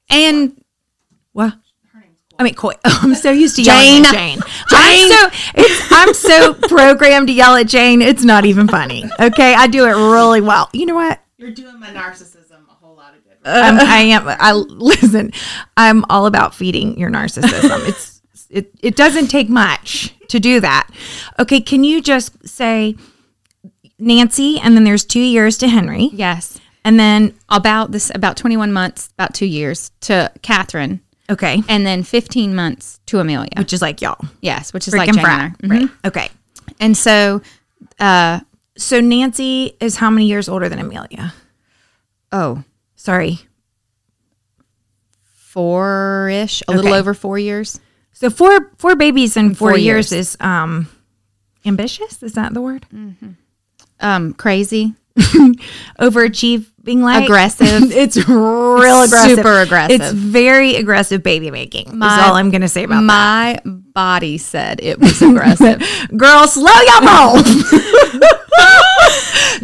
[0.10, 0.62] and
[1.34, 1.54] What?
[2.40, 2.74] I mean, Coy.
[2.84, 4.04] I'm so used to Jane.
[4.06, 4.40] Jane.
[4.70, 4.72] Jane.
[4.72, 8.02] I'm so it's I'm so programmed to yell at Jane.
[8.02, 9.04] It's not even funny.
[9.20, 10.70] Okay, I do it really well.
[10.74, 11.20] You know what?
[11.38, 13.34] You're doing my narcissism a whole lot of good.
[13.46, 14.24] Um, I am.
[14.28, 15.32] I listen.
[15.78, 17.88] I'm all about feeding your narcissism.
[17.88, 18.13] It's
[18.54, 18.72] it.
[18.82, 20.88] It doesn't take much to do that.
[21.40, 22.96] Okay, can you just say
[24.00, 26.60] Nancy, and then there's two years to Henry, Yes.
[26.86, 32.04] and then About this, about 21 months, about two years to Catherine, okay, and then
[32.04, 33.50] 15 months to Amelia.
[33.58, 35.76] which is like y'all, yes, which is like freaking Jane and I.
[35.76, 35.82] Mhm.
[35.82, 35.90] right?
[36.06, 36.30] Okay,
[36.80, 37.42] And so,
[38.00, 38.40] uh,
[38.78, 41.34] so Nancy is how many years older than Amelia?
[42.32, 42.64] oh,
[42.96, 43.40] Sorry,
[45.24, 47.80] four ish, a little over four years.
[48.24, 50.12] So four four babies in four, four years.
[50.12, 50.30] years.
[50.30, 50.88] is um
[51.66, 52.24] ambitious.
[52.24, 52.86] Is that the word?
[54.00, 54.96] Um, crazy,
[56.00, 57.92] overachieving like aggressive.
[57.92, 60.02] it's real aggressive Super aggressive.
[60.02, 63.66] it's very aggressive baby making is all i'm gonna say about that.
[63.66, 65.80] My body said it was aggressive.
[65.80, 68.33] that girl slow your roll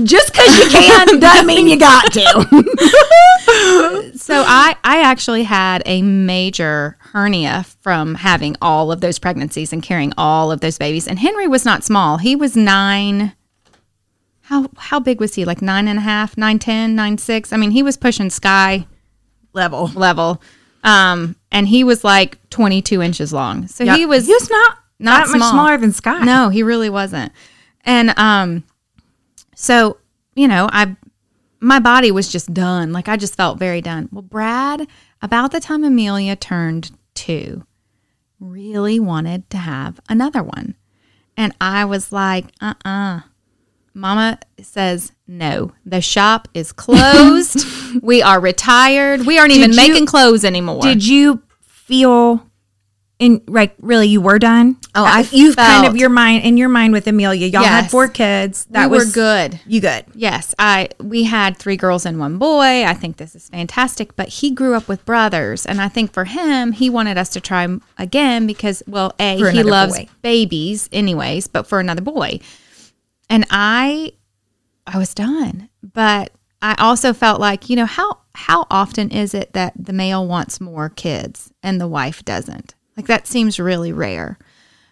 [0.04, 2.22] just because you can doesn't mean you got to
[4.16, 9.82] so I, I actually had a major hernia from having all of those pregnancies and
[9.82, 11.08] carrying all of those babies.
[11.08, 12.18] And Henry was not small.
[12.18, 13.34] He was nine.
[14.42, 15.46] How how big was he?
[15.46, 17.54] Like nine and a half, nine ten, nine six.
[17.54, 18.88] I mean, he was pushing sky
[19.54, 20.42] level level.
[20.84, 23.68] Um, and he was like twenty two inches long.
[23.68, 26.90] So he was he was not not that much smaller than sky No, he really
[26.90, 27.32] wasn't.
[27.84, 28.64] And um
[29.62, 29.98] so,
[30.36, 30.96] you know, I
[31.60, 32.94] my body was just done.
[32.94, 34.08] Like I just felt very done.
[34.12, 34.88] Well, Brad,
[35.22, 37.66] about the time Amelia turned 2,
[38.40, 40.76] really wanted to have another one.
[41.36, 43.22] And I was like, "Uh-uh.
[43.94, 45.74] Mama says no.
[45.86, 47.66] The shop is closed.
[48.02, 49.26] we are retired.
[49.26, 52.49] We aren't even you- making clothes anymore." did you feel
[53.20, 56.70] in like really you were done Oh, I you kind of your mind in your
[56.70, 59.60] mind with amelia y'all had four kids that we was were good.
[59.68, 62.84] you good Yes, I we had three girls and one boy.
[62.86, 66.26] I think this is fantastic, but he grew up with brothers and I think for
[66.26, 67.68] him, he wanted us to try
[67.98, 70.08] again because well, A, he loves boy.
[70.22, 72.40] babies anyways, but for another boy.
[73.30, 74.14] And I
[74.88, 75.70] I was done.
[75.84, 80.26] But I also felt like, you know, how how often is it that the male
[80.28, 82.76] wants more kids and the wife doesn't?
[83.00, 84.38] Like that seems really rare.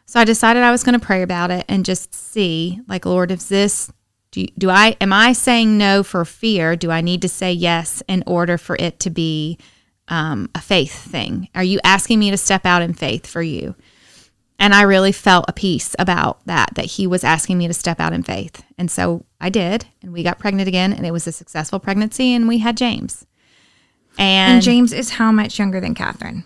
[0.05, 3.31] So I decided I was going to pray about it and just see, like, Lord,
[3.31, 3.91] is this
[4.31, 6.77] do you, do I am I saying no for fear?
[6.77, 9.57] Do I need to say yes in order for it to be
[10.07, 11.49] um, a faith thing?
[11.53, 13.75] Are you asking me to step out in faith for you?
[14.57, 17.99] And I really felt a peace about that, that he was asking me to step
[17.99, 18.63] out in faith.
[18.77, 22.33] And so I did, and we got pregnant again, and it was a successful pregnancy,
[22.33, 23.25] and we had James.
[24.17, 26.45] And, and james is how much younger than catherine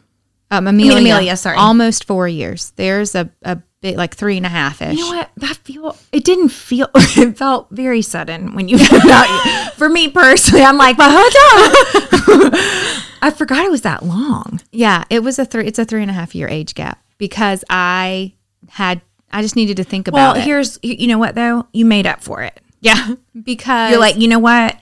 [0.52, 1.58] um, Amelia, Amelia, sorry.
[1.58, 2.72] almost four years.
[2.76, 4.98] There's a, a bit like three and a half ish.
[4.98, 5.32] You know what?
[5.38, 9.74] That feel it didn't feel it felt very sudden when you found out.
[9.76, 11.34] For me personally, I'm like, hold.
[13.24, 14.62] I forgot it was that long.
[14.72, 15.66] Yeah, it was a three.
[15.66, 18.34] It's a three and a half year age gap because I
[18.70, 19.02] had.
[19.34, 20.40] I just needed to think Well, about it.
[20.40, 21.66] Well, here's you know what though?
[21.72, 22.60] You made up for it.
[22.82, 24.76] Yeah, because You're like, you know what?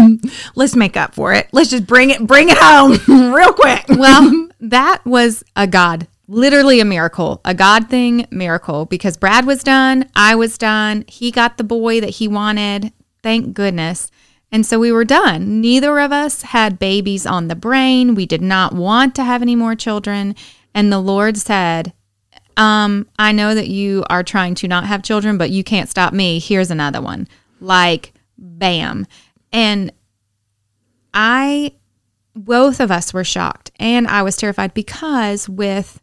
[0.54, 1.48] Let's make up for it.
[1.52, 2.98] Let's just bring it bring it home
[3.34, 3.84] real quick.
[3.90, 9.62] well, that was a God, literally a miracle, a God thing miracle because Brad was
[9.62, 12.92] done, I was done, he got the boy that he wanted.
[13.22, 14.10] Thank goodness.
[14.50, 15.60] And so we were done.
[15.60, 18.14] Neither of us had babies on the brain.
[18.14, 20.34] We did not want to have any more children.
[20.74, 21.92] And the Lord said,
[22.56, 26.12] um, I know that you are trying to not have children, but you can't stop
[26.12, 26.38] me.
[26.38, 27.28] Here's another one.
[27.62, 29.06] Like, bam.
[29.52, 29.92] And
[31.14, 31.72] I,
[32.34, 33.70] both of us were shocked.
[33.78, 36.00] And I was terrified because with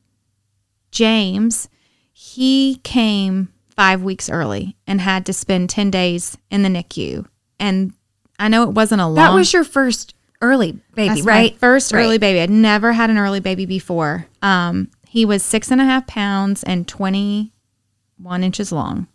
[0.92, 1.70] James,
[2.14, 7.26] he came five weeks early and had to spend 10 days in the NICU.
[7.60, 7.94] And
[8.38, 11.58] I know it wasn't a long That was your first early baby, that's my right?
[11.60, 12.04] first Right.
[12.04, 12.40] early baby.
[12.42, 14.26] I'd never had an early baby before.
[14.42, 19.08] Um, he was six and a half pounds and 21 inches long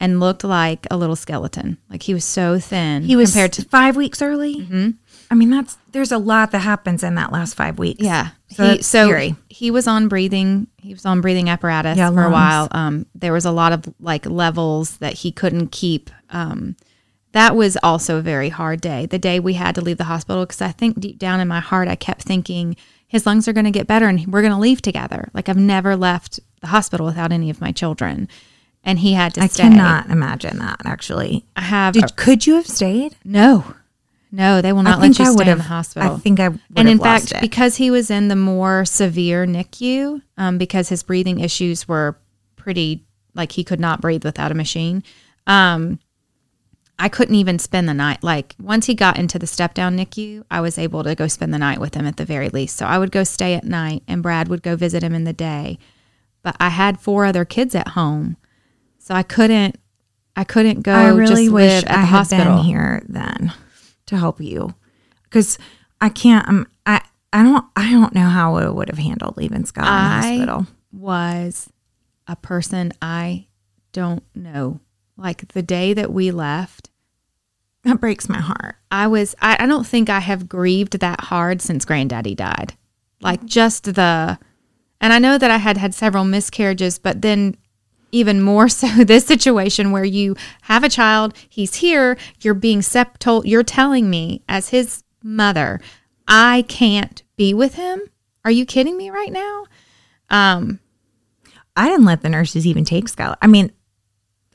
[0.00, 1.78] and looked like a little skeleton.
[1.90, 3.02] Like he was so thin.
[3.02, 4.56] He was compared to, five weeks early.
[4.56, 4.90] Mm-hmm.
[5.30, 8.02] I mean, that's there's a lot that happens in that last five weeks.
[8.02, 8.28] yeah.
[8.50, 9.36] So he, so scary.
[9.50, 10.68] he was on breathing.
[10.78, 12.68] He was on breathing apparatus Yeah, for a while.
[12.70, 16.10] Um, there was a lot of like levels that he couldn't keep.
[16.30, 16.76] Um,
[17.32, 19.04] that was also a very hard day.
[19.04, 21.60] The day we had to leave the hospital, because I think deep down in my
[21.60, 22.74] heart, I kept thinking
[23.06, 25.28] his lungs are going to get better and we're going to leave together.
[25.34, 28.28] Like I've never left the hospital without any of my children,
[28.88, 29.64] and he had to I stay.
[29.64, 30.80] cannot imagine that.
[30.86, 33.16] Actually, I have Did, could you have stayed?
[33.22, 33.74] no,
[34.32, 34.62] no.
[34.62, 36.14] They will not let you I stay in the hospital.
[36.14, 37.42] I think I would and in fact, it.
[37.42, 42.16] because he was in the more severe NICU, um, because his breathing issues were
[42.56, 45.04] pretty like he could not breathe without a machine.
[45.46, 45.98] Um,
[46.98, 48.22] I couldn't even spend the night.
[48.24, 51.52] Like once he got into the step down NICU, I was able to go spend
[51.52, 52.76] the night with him at the very least.
[52.78, 55.34] So I would go stay at night, and Brad would go visit him in the
[55.34, 55.78] day.
[56.42, 58.36] But I had four other kids at home,
[59.08, 59.76] so I couldn't.
[60.36, 60.92] I couldn't go.
[60.92, 62.56] I really just wish I the had hospital.
[62.56, 63.52] been here then
[64.06, 64.74] to help you,
[65.24, 65.58] because
[66.00, 66.46] I can't.
[66.46, 67.00] Um, I
[67.32, 67.64] I don't.
[67.74, 70.66] I don't know how I would have handled leaving Scott in the I- hospital.
[70.92, 71.70] was
[72.26, 73.46] a person I
[73.92, 74.80] don't know.
[75.16, 76.90] Like the day that we left,
[77.84, 78.76] That breaks my heart.
[78.92, 82.74] I was, I, I don't think I have grieved that hard since granddaddy died.
[83.20, 84.38] Like just the,
[85.00, 87.56] and I know that I had had several miscarriages, but then
[88.12, 93.18] even more so this situation where you have a child, he's here, you're being sep-
[93.18, 95.80] told, you're telling me as his mother,
[96.26, 98.00] I can't be with him.
[98.44, 99.64] Are you kidding me right now?
[100.30, 100.80] Um,
[101.76, 103.38] I didn't let the nurses even take Scott.
[103.40, 103.72] I mean,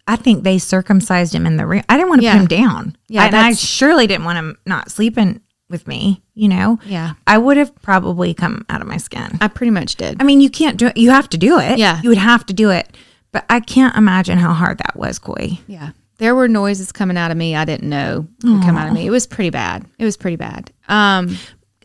[0.07, 1.83] I think they circumcised him in the room.
[1.87, 2.33] I didn't want to Yeah.
[2.33, 2.97] put him down.
[3.07, 5.39] Yeah, and I surely didn't want him not sleeping
[5.69, 6.21] with me.
[6.33, 6.79] You know.
[6.85, 7.13] Yeah.
[7.25, 9.37] I would have probably come out of my skin.
[9.39, 10.21] I pretty much did.
[10.21, 10.97] I mean, you can't do it.
[10.97, 11.77] You have to do it.
[11.79, 12.01] Yeah.
[12.01, 12.95] You would have to do it.
[13.33, 15.59] But I can't imagine how hard that was, Coy.
[15.67, 15.89] Yeah.
[16.19, 19.05] There were noises coming out of me I didn't know would come out of me.
[19.05, 19.85] It was pretty bad.
[19.99, 20.71] It was pretty bad.
[20.87, 21.37] Um,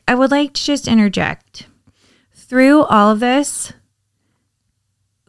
[0.06, 1.66] I would like to just interject.
[2.34, 3.72] Through all of this,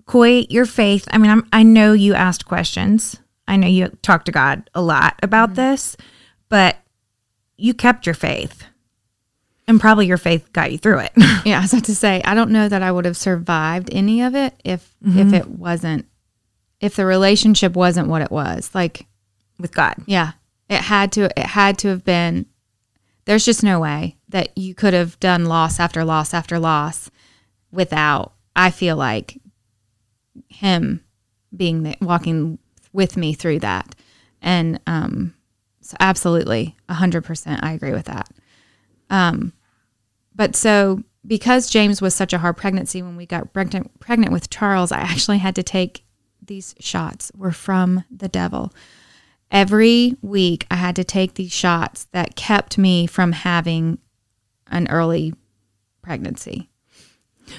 [0.06, 3.20] Coy, your faith, I mean, I'm, I know you asked questions.
[3.48, 5.98] I know you talked to God a lot about this,
[6.50, 6.78] but
[7.58, 8.66] you kept your faith.
[9.68, 11.12] And probably your faith got you through it.
[11.46, 14.22] yeah, I was about to say, I don't know that I would have survived any
[14.22, 16.08] of it if if it wasn't
[16.82, 18.70] if the relationship wasn't what it was.
[18.74, 19.06] Like,
[19.60, 19.96] with God.
[20.06, 20.32] yeah,
[20.70, 22.46] it had to it had to have been
[23.26, 27.12] there's just no way that you could have done loss after loss after loss
[27.72, 29.40] without I feel like
[30.48, 31.04] him
[31.56, 32.60] being the, walking
[32.94, 33.96] with me through that.
[34.42, 35.34] And um
[35.82, 38.30] so absolutely 100% I agree with that.
[39.10, 39.54] Um
[40.34, 44.50] but so because James was such a hard pregnancy when we got pregnant pregnant with
[44.50, 46.06] Charles, I actually had to take
[46.50, 48.74] these shots were from the devil.
[49.50, 54.00] Every week I had to take these shots that kept me from having
[54.68, 55.34] an early
[56.02, 56.70] pregnancy.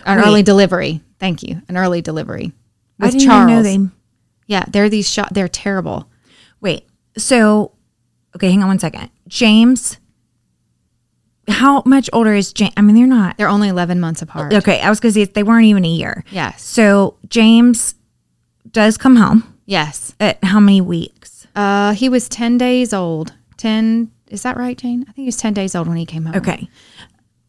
[0.05, 0.27] An Wait.
[0.27, 1.01] early delivery.
[1.19, 1.63] Thank you.
[1.69, 2.53] An early delivery.
[3.01, 3.51] I With didn't Charles.
[3.51, 3.79] know they.
[4.47, 5.31] Yeah, they're these shots.
[5.33, 6.09] They're terrible.
[6.61, 6.87] Wait.
[7.17, 7.73] So,
[8.37, 9.11] okay, hang on one second.
[9.27, 9.99] James,
[11.49, 12.73] how much older is James?
[12.77, 13.37] I mean, they're not.
[13.37, 14.53] They're only 11 months apart.
[14.53, 16.25] Okay, I was going to say they weren't even a year.
[16.31, 16.63] Yes.
[16.63, 17.95] So James
[18.73, 20.15] does come home Yes.
[20.21, 21.47] at how many weeks?
[21.55, 23.33] Uh, he was 10 days old.
[23.57, 25.03] 10, is that right, Jane?
[25.03, 26.37] I think he was 10 days old when he came home.
[26.37, 26.69] Okay.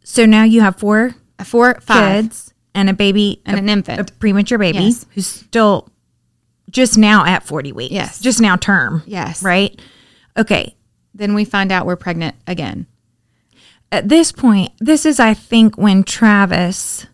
[0.03, 2.23] So now you have four Uh, Four, five.
[2.25, 3.99] kids and a baby And a, an infant.
[4.09, 5.05] a premature baby Yes.
[5.13, 5.89] who's still
[6.69, 7.91] just now at 40 weeks.
[7.93, 8.19] Yes.
[8.19, 9.03] Just now term.
[9.05, 9.41] Yes.
[9.43, 9.79] Right?
[10.37, 10.75] Okay.
[11.13, 12.85] Then we find out we're pregnant again.
[13.91, 17.07] At this point, this is I think when Travis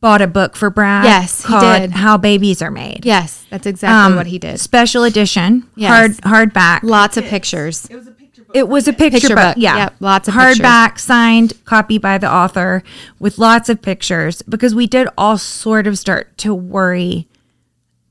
[0.00, 1.90] bought a book for Brad Yes, he did.
[1.92, 3.04] How Babies Are Made.
[3.04, 4.60] Yes, that's exactly what he did.
[4.60, 6.18] Special edition, Yes.
[6.22, 6.80] hard hardback.
[6.82, 7.86] Lots of pictures.
[7.90, 8.56] It was a picture book.
[8.56, 9.54] It was a picture, Picture book.
[9.54, 9.56] book.
[9.58, 9.76] Yeah.
[9.76, 10.58] Yep, lots of pictures.
[10.58, 12.82] hardback, signed, copy by the author
[13.18, 17.26] with lots of pictures because we did all sort of start to worry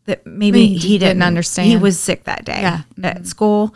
[0.05, 1.67] that maybe He he, didn't didn't, understand.
[1.69, 2.77] He was sick that day Yeah.
[2.93, 3.05] Mm-hmm.
[3.05, 3.73] at school.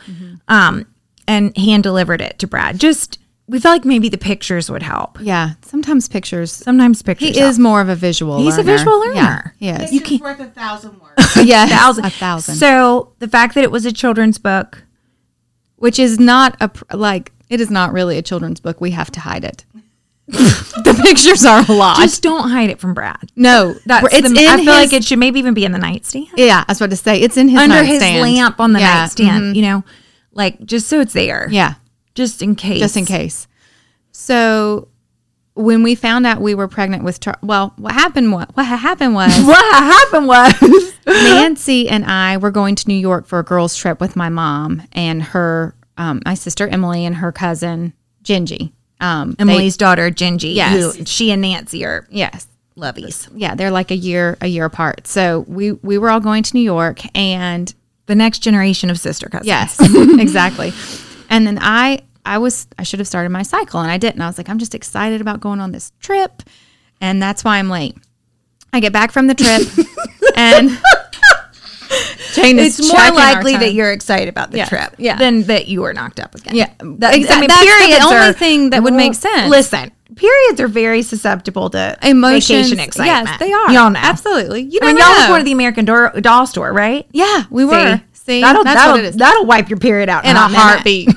[0.47, 0.85] Um,
[1.27, 2.79] and hand delivered it to Brad.
[2.79, 3.17] Just
[3.49, 5.17] we felt like maybe the pictures would help.
[5.21, 6.51] Yeah, sometimes pictures.
[6.51, 7.29] Sometimes pictures.
[7.29, 7.49] He help.
[7.51, 8.37] is more of a visual.
[8.39, 9.55] He's a visual learner.
[9.59, 9.91] Yeah, he is.
[9.91, 11.35] you Picture's can't- worth a thousand words.
[11.43, 12.05] yes, thousand.
[12.05, 12.55] a thousand.
[12.63, 14.83] So the fact that it was a children's book,
[15.77, 17.31] Which is not a like.
[17.49, 18.79] It is not really a children's book.
[18.79, 19.65] We have to hide it.
[20.27, 21.97] the pictures are a lot.
[21.97, 23.31] just don't hide it from Brad.
[23.35, 25.79] no, That's it's the, in I feel like it should maybe even be in the
[25.79, 26.27] nightstand.
[26.37, 28.93] Yeah, I was about to say it's in his under his lamp on the Yeah,
[29.01, 29.55] nightstand, mhm.
[29.55, 29.83] you know,
[30.31, 31.47] like just so it's there.
[31.49, 31.73] Yeah,
[32.19, 32.79] Just in case.
[32.79, 33.47] just in case.
[34.11, 34.87] So
[35.53, 38.31] when we found out we were pregnant with Char- well, what happened?
[38.31, 43.25] What what happened was What happened was Nancy and I were going to New York
[43.25, 47.31] for a girls' trip with my mom and her, um, my sister Emily and her
[47.31, 47.93] cousin
[48.23, 48.71] Gingy.
[49.01, 50.95] Um, they- Emily's daughter, Gingy, Yes.
[50.97, 52.47] who she and Nancy are yes,
[52.77, 53.29] lovies.
[53.33, 55.07] yeah, they're like a year a year apart.
[55.07, 57.73] So we we were all going to New York and
[58.07, 59.47] The next generation of sister cousins.
[59.47, 59.77] Yes,
[60.19, 60.73] exactly.
[61.29, 64.21] And then I I was I should have started my cycle and I didn't.
[64.21, 66.43] I was like, I'm just excited about going on this trip.
[67.01, 67.95] And that's why I'm late.
[68.73, 69.61] I get back from the trip
[70.35, 70.69] and
[72.33, 75.17] Jane is It's more likely that you're excited about the Yes, trip yeah.
[75.17, 76.55] than that you were knocked up again.
[76.55, 76.67] Yeah.
[76.79, 77.65] That, Exa- I mean, that's
[77.99, 79.49] the only are- thing that would make sense.
[79.49, 82.47] Listen, periods are very susceptible to Emotions.
[82.69, 83.27] vacation excitement.
[83.29, 83.71] Yes, they are.
[83.71, 83.99] Y'all know.
[83.99, 84.61] Absolutely.
[84.61, 87.07] You I mean, never y'all was going to the American doll, doll store, right?
[87.11, 87.99] Yeah, we were.
[88.13, 89.15] See, that'll that's that'll what it is.
[89.15, 90.61] that'll wipe your period out in a hot minute.
[90.61, 91.09] heartbeat.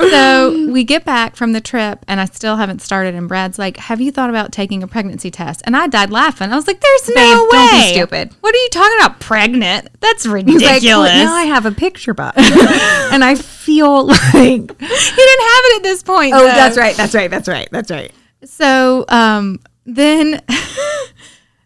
[0.00, 3.14] So we get back from the trip, and I still haven't started.
[3.14, 6.50] And Brad's like, "Have you thought about taking a pregnancy test?" And I died laughing.
[6.50, 7.48] I was like, "There's no way.
[7.50, 8.34] don't be stupid.
[8.40, 9.20] What are you talking about?
[9.20, 9.88] Pregnant?
[10.00, 14.56] That's ridiculous." like, "Well, now I have a picture book, and I feel like, he
[14.56, 16.34] didn't have it at this point.
[16.34, 16.46] oh, though.
[16.46, 18.12] that's right, that's right, that's right, that's right.
[18.44, 20.40] So um, then,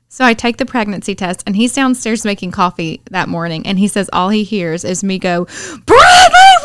[0.08, 3.88] so I take the pregnancy test, and he's downstairs making coffee that morning, and he
[3.88, 5.44] says all he hears is me go,
[5.86, 6.63] Bradley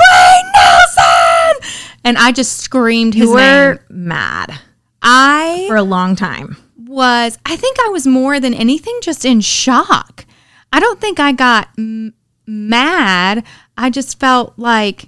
[2.04, 4.08] and I just screamed his You were name.
[4.08, 4.60] mad
[5.02, 6.58] I for a long time.
[6.78, 10.26] was, I think I was more than anything just in shock.
[10.74, 12.14] I don't think I got m-
[12.46, 13.44] mad.
[13.78, 15.08] I just felt like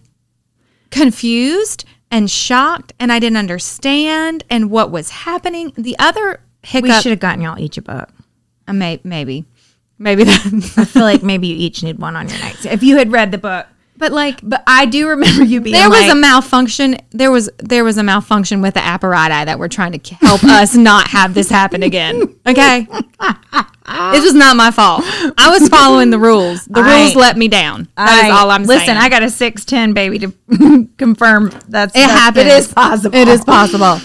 [0.89, 5.72] confused and shocked, and I didn't understand and what was happening.
[5.78, 8.10] The other hiccup, We should have gotten y'all each a book.
[8.68, 9.46] uh, may, maybe,
[9.98, 12.66] maybe that, I feel like maybe you each need one on your night.
[12.66, 13.66] If you had read the book,
[14.02, 14.39] but like.
[14.43, 16.97] but I do remember you being There was like, a malfunction.
[17.12, 20.76] There was there was a malfunction with the apparatus that we're trying to help us
[20.76, 22.36] not have this happen again.
[22.45, 22.88] Okay,
[24.12, 25.04] this was not my fault.
[25.38, 26.66] I was following the rules.
[26.66, 27.88] The I- rules let me down.
[27.95, 28.80] That is I- all I'm saying.
[28.80, 28.97] listen, saying.
[28.97, 32.45] I got a six ten baby to confirm that's it that's- happens.
[32.45, 33.16] It is possible.
[33.16, 33.99] It is possible.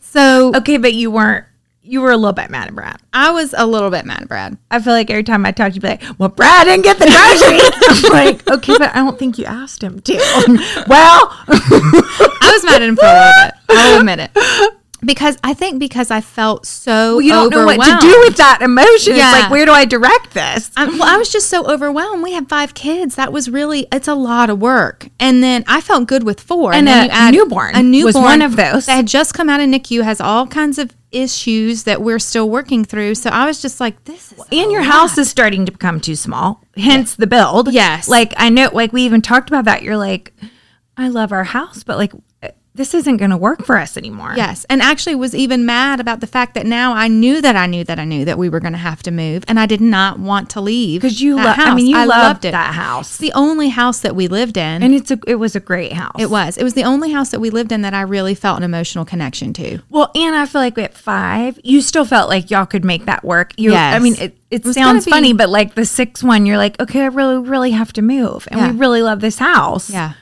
[0.00, 1.44] So Okay, but you weren't.
[1.86, 2.98] You were a little bit mad at Brad.
[3.12, 4.56] I was a little bit mad at Brad.
[4.70, 6.98] I feel like every time I talk to you, be like, "Well, Brad didn't get
[6.98, 10.14] the groceries." I'm like, "Okay, but I don't think you asked him to."
[10.88, 13.54] well, I was mad at him for a little bit.
[13.68, 14.74] I'll admit it.
[15.04, 18.60] Because I think because I felt so you don't know what to do with that
[18.62, 19.16] emotion.
[19.16, 19.32] Yeah.
[19.32, 20.70] It's like, where do I direct this?
[20.76, 22.22] I, well, I was just so overwhelmed.
[22.22, 23.14] We have five kids.
[23.16, 25.08] That was really it's a lot of work.
[25.20, 26.72] And then I felt good with four.
[26.72, 28.86] And then a newborn a newborn was one of those.
[28.86, 32.50] that had just come out of NICU has all kinds of issues that we're still
[32.50, 33.14] working through.
[33.14, 34.90] So I was just like, this is and your lot.
[34.90, 38.08] house is starting to become too small hence the build Yes.
[38.08, 40.32] like i know like we even talked about that you're like
[40.96, 42.12] i love our house but like
[42.76, 46.20] this isn't going to work for us anymore Yes, and actually was even mad about
[46.20, 48.58] the fact that now I knew that I knew that I knew that we were
[48.58, 51.56] going to have to move, and I did not want to leave because you love
[51.58, 52.50] i mean you I loved, it.
[52.52, 54.82] that It's house the only house that we lived in.
[54.82, 56.56] and it's a it was a great house it was.
[56.56, 59.04] It was the only house that we lived in that I really felt an emotional
[59.04, 59.78] connection to.
[59.90, 63.24] well and i feel like at five you still felt like y'all could make that
[63.24, 63.94] work you Yes.
[63.94, 66.80] i mean it, it, was sounds be- funny but like the sixth one you're like
[66.80, 68.72] okay i really really have to move and Yeah.
[68.72, 70.14] we really love this house Yeah,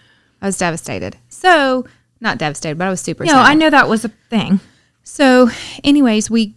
[0.42, 1.16] I was devastated.
[1.28, 1.86] So
[2.22, 3.24] not devastated, but I was super.
[3.24, 3.46] no sad.
[3.46, 4.60] i know that was a thing
[5.04, 5.50] So,
[5.84, 6.54] anyways, we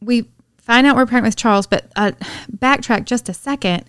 [0.00, 2.12] we find out we're pregnant with Charles, but uh,
[2.54, 3.84] backtrack just a second.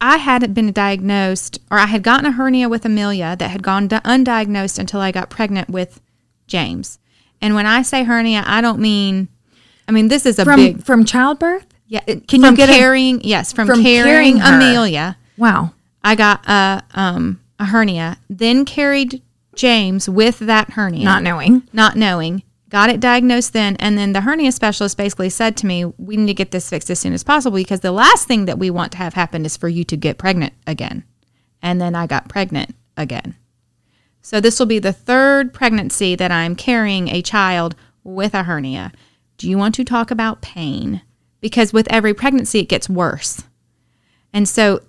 [0.00, 3.86] I hadn't been diagnosed, or I had gotten a hernia with Amelia that had gone
[3.88, 6.00] di- undiagnosed until I got pregnant with
[6.48, 6.98] James.
[7.40, 9.28] And when I say hernia, I don't mean.
[9.86, 10.84] I mean this is a from big.
[10.84, 13.20] from childbirth Yeah, can you get a- carrying?
[13.22, 14.40] yes, from, from carrying, carrying.
[14.40, 15.16] Amelia.
[15.36, 15.72] wow
[16.02, 19.22] I got a um a hernia, then carried
[19.54, 24.22] James with that hernia not knowing not knowing, got it diagnosed then, and then the
[24.22, 27.22] hernia specialist basically said to me, "We need to get this fixed as soon as
[27.22, 29.96] possible because the last thing that we want to have happen is for you to
[29.96, 31.04] get pregnant again."
[31.60, 33.36] And then I got pregnant again.
[34.22, 37.74] So this will be the third pregnancy that I'm carrying a child
[38.04, 38.92] with a hernia.
[39.36, 41.02] Do you want to talk about pain?
[41.40, 43.42] Because with every pregnancy it gets worse.
[44.32, 44.80] And so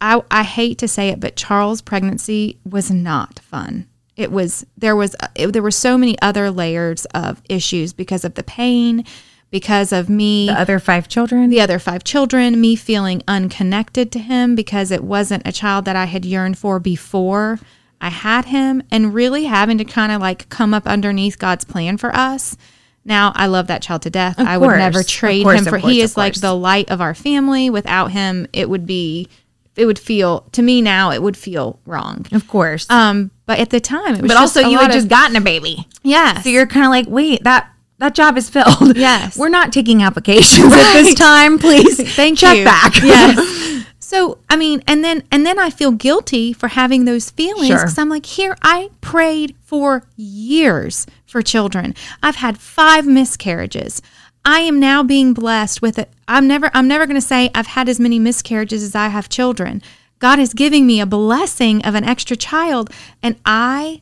[0.00, 3.88] I, I hate to say it, but Charles' pregnancy was not fun.
[4.16, 8.34] It was there was it, there were so many other layers of issues because of
[8.34, 9.04] the pain,
[9.50, 14.18] because of me the other five children the other five children, me feeling unconnected to
[14.18, 17.58] him because it wasn't a child that I had yearned for before
[18.00, 21.96] I had him, and really having to kind of like come up underneath God's plan
[21.96, 22.56] for us.
[23.04, 24.34] Now, I love that child to death.
[24.38, 25.78] I would never trade course, him for.
[25.78, 27.70] course, he is like the light of our family.
[27.70, 29.28] Without him, it would be,
[29.76, 31.12] it would feel to me now.
[31.12, 32.26] It would feel wrong.
[32.32, 32.90] Of course.
[32.90, 34.28] Um, but at the time, it was.
[34.30, 35.86] but also you had of- just gotten a baby.
[36.02, 38.96] Yeah, So you're kind of like, wait, that that job is filled.
[38.96, 39.38] Yes.
[39.38, 41.58] We're not taking applications at this time.
[41.58, 42.64] Please Thank check you.
[42.64, 42.92] back.
[43.02, 43.84] Yes.
[43.98, 47.78] So I mean, and then and then I feel guilty for having those feelings Sure.
[47.78, 51.94] because I'm like, here I prayed for years for children.
[52.22, 54.00] I've had five miscarriages.
[54.44, 56.08] I am now being blessed with it.
[56.28, 59.28] I'm never I'm never going to say I've had as many miscarriages as I have
[59.28, 59.82] children.
[60.18, 62.90] God is giving me a blessing of an extra child,
[63.22, 64.00] and I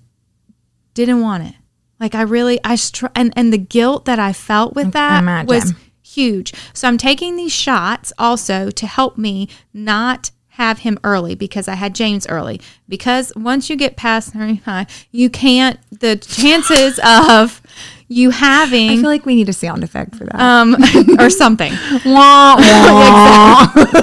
[0.94, 1.54] didn't want it.
[2.00, 5.46] Like I really I str- and and the guilt that I felt with that imagine.
[5.48, 6.52] was huge.
[6.72, 11.74] So I'm taking these shots also to help me not have him early because I
[11.74, 12.60] had James early.
[12.88, 17.60] Because once you get past 35, you can't the chances of
[18.06, 18.90] you having.
[18.90, 20.34] I feel like we need a sound effect for that.
[20.40, 20.76] um
[21.18, 21.72] or something.
[22.04, 24.02] wah, wah.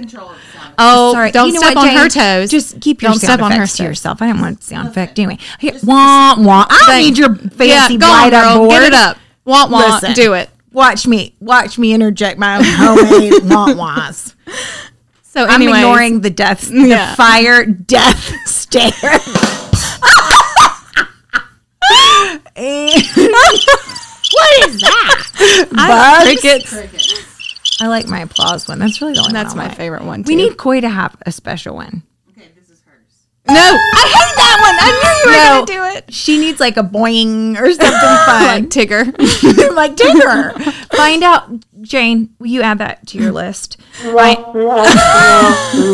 [0.00, 0.74] Control of the sound.
[0.78, 2.50] Oh, Sorry, don't You know step what, on her toes.
[2.50, 4.22] Just keep your Don't sound step on her effects to yourself.
[4.22, 5.38] I didn't want to sound effect anyway.
[5.58, 6.66] Here, wah wah.
[6.68, 8.56] I don't need your fancy yeah, go on, up girl.
[8.58, 8.70] board.
[8.70, 9.18] Get it up.
[9.44, 10.02] Want want.
[10.02, 10.14] Listen.
[10.14, 10.50] Do it.
[10.72, 11.34] Watch me.
[11.40, 14.34] Watch me interject my own homemade wah wahs.
[15.22, 17.10] So I'm ignoring the death, Yeah.
[17.10, 18.92] the fire death stare.
[24.30, 25.68] What is that?
[25.74, 26.40] I, Bugs?
[26.42, 26.70] crickets.
[26.72, 27.27] Crickets.
[27.80, 28.78] I like my applause one.
[28.78, 29.76] That's really the only That's one I my like.
[29.76, 30.22] favorite one.
[30.22, 32.02] We need Coy to have a special one.
[32.30, 33.26] Okay, this is hers.
[33.46, 33.54] no.
[33.54, 34.76] Oh, I hate that one.
[34.80, 35.64] I knew you were No.
[35.66, 36.12] gonna do it.
[36.14, 37.90] She needs like a boing or something
[38.26, 38.44] fun.
[38.44, 39.06] Like Tigger.
[39.76, 40.72] like Tigger.
[40.96, 41.50] Find out,
[41.82, 42.34] Jane.
[42.38, 43.76] Will you add that to your list?
[44.04, 44.38] right.
[44.54, 44.68] You're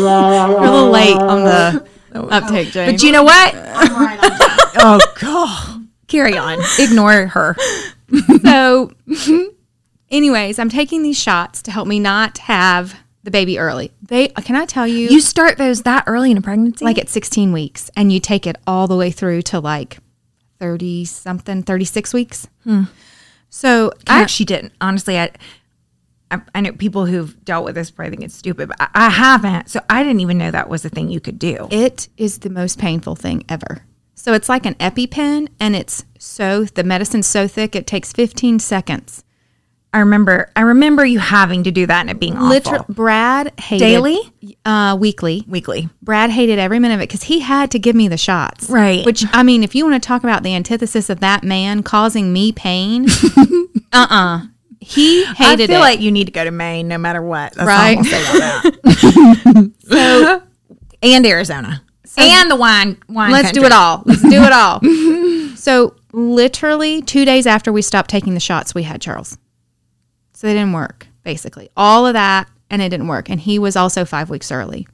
[0.07, 1.87] a little late on the
[2.31, 2.91] uptake, Jane.
[2.93, 3.53] But you know what?
[3.55, 4.57] I'm right on time.
[4.77, 5.87] Oh God.
[6.07, 6.59] Carry on.
[6.79, 7.55] Ignore her.
[8.43, 8.91] so
[10.11, 14.55] anyways i'm taking these shots to help me not have the baby early they can
[14.55, 16.85] i tell you, You start those that early in a pregnancy?
[16.85, 19.97] like at 16 weeks and you take it all the way through to like
[20.59, 22.83] 30 something 36 weeks hmm.
[23.49, 24.73] so I actually didn't.
[24.79, 25.31] Honestly, I,
[26.31, 29.09] I I know people who've dealt with this probably think it's stupid, but I, I
[29.09, 29.69] haven't.
[29.69, 31.67] So I didn't even know that was a thing you could do.
[31.71, 33.83] it is the most painful thing ever
[34.13, 38.59] so it's like an epipen and it's so the medicine's so thick it takes 15
[38.59, 39.23] seconds
[39.95, 40.51] I remember.
[40.57, 42.85] I remember you having to do that and it being awful.
[42.93, 44.19] Brad hated Daily?
[44.65, 45.45] uh, weekly.
[45.47, 45.87] weekly.
[46.01, 48.69] Brad hated every minute of it because he had to give me the shots.
[48.69, 49.05] Right.
[49.05, 52.33] Which, I mean, if you want to talk about the antithesis of that man causing
[52.33, 53.05] me pain,
[53.93, 54.41] uh uh
[54.81, 55.79] He hated I feel it.
[55.79, 57.53] like you need to go to Maine no matter what.
[57.53, 57.93] That's Right.
[57.97, 59.71] all I'm say about that.
[59.89, 60.43] so,
[61.03, 61.83] and Arizona.
[62.17, 63.31] and the wine wine.
[63.31, 64.03] Let's do it all.
[64.05, 64.81] Let's do it all.
[65.55, 69.37] so, literally, two days after we stopped taking the shots, we had Charles.
[70.35, 71.69] So, they didn't work, basically.
[71.77, 73.29] All of that, and it didn't work.
[73.29, 74.87] And he was also five weeks early.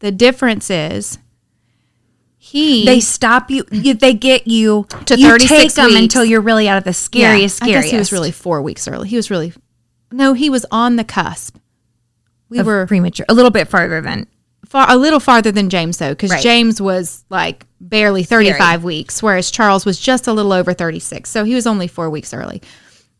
[0.00, 1.18] The difference is
[2.38, 2.84] he.
[2.84, 3.64] They stop you.
[3.70, 6.00] you they get you To you 36 take them weeks.
[6.00, 7.84] until you're really out of the scariest, I scariest.
[7.86, 9.08] guess he was really four weeks early.
[9.08, 9.52] He was really.
[10.12, 11.56] No, he was on the cusp.
[12.48, 14.26] We of were premature, a little bit farther than
[14.66, 16.42] far a little farther than James though, because Right.
[16.42, 21.30] James was like barely 35 weeks, whereas Charles was just a little over 36.
[21.30, 22.60] So he was only four weeks early.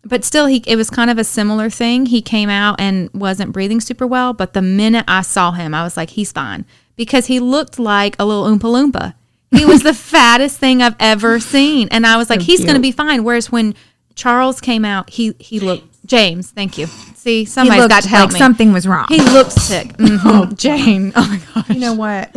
[0.06, 2.06] But still, he it was kind of a similar thing.
[2.06, 5.82] He came out and wasn't breathing super well, but the minute I saw him, I
[5.82, 6.64] was like, he's fine
[6.96, 8.60] because he looked like a little oompa
[8.92, 9.14] loompa.
[9.50, 12.80] He was the fattest thing I've ever seen, and I was like, he's going to
[12.82, 13.24] be fine.
[13.24, 13.74] Whereas when
[14.14, 16.50] Charles came out, he he looked James.
[16.50, 16.86] Thank you.
[16.86, 18.38] See, he somebody's looked got to help like me.
[18.38, 19.06] something was wrong.
[19.08, 19.88] He looked sick.
[19.96, 20.56] Mhm.
[20.58, 21.12] Jane.
[21.16, 21.68] Oh my gosh.
[21.70, 22.30] you know what?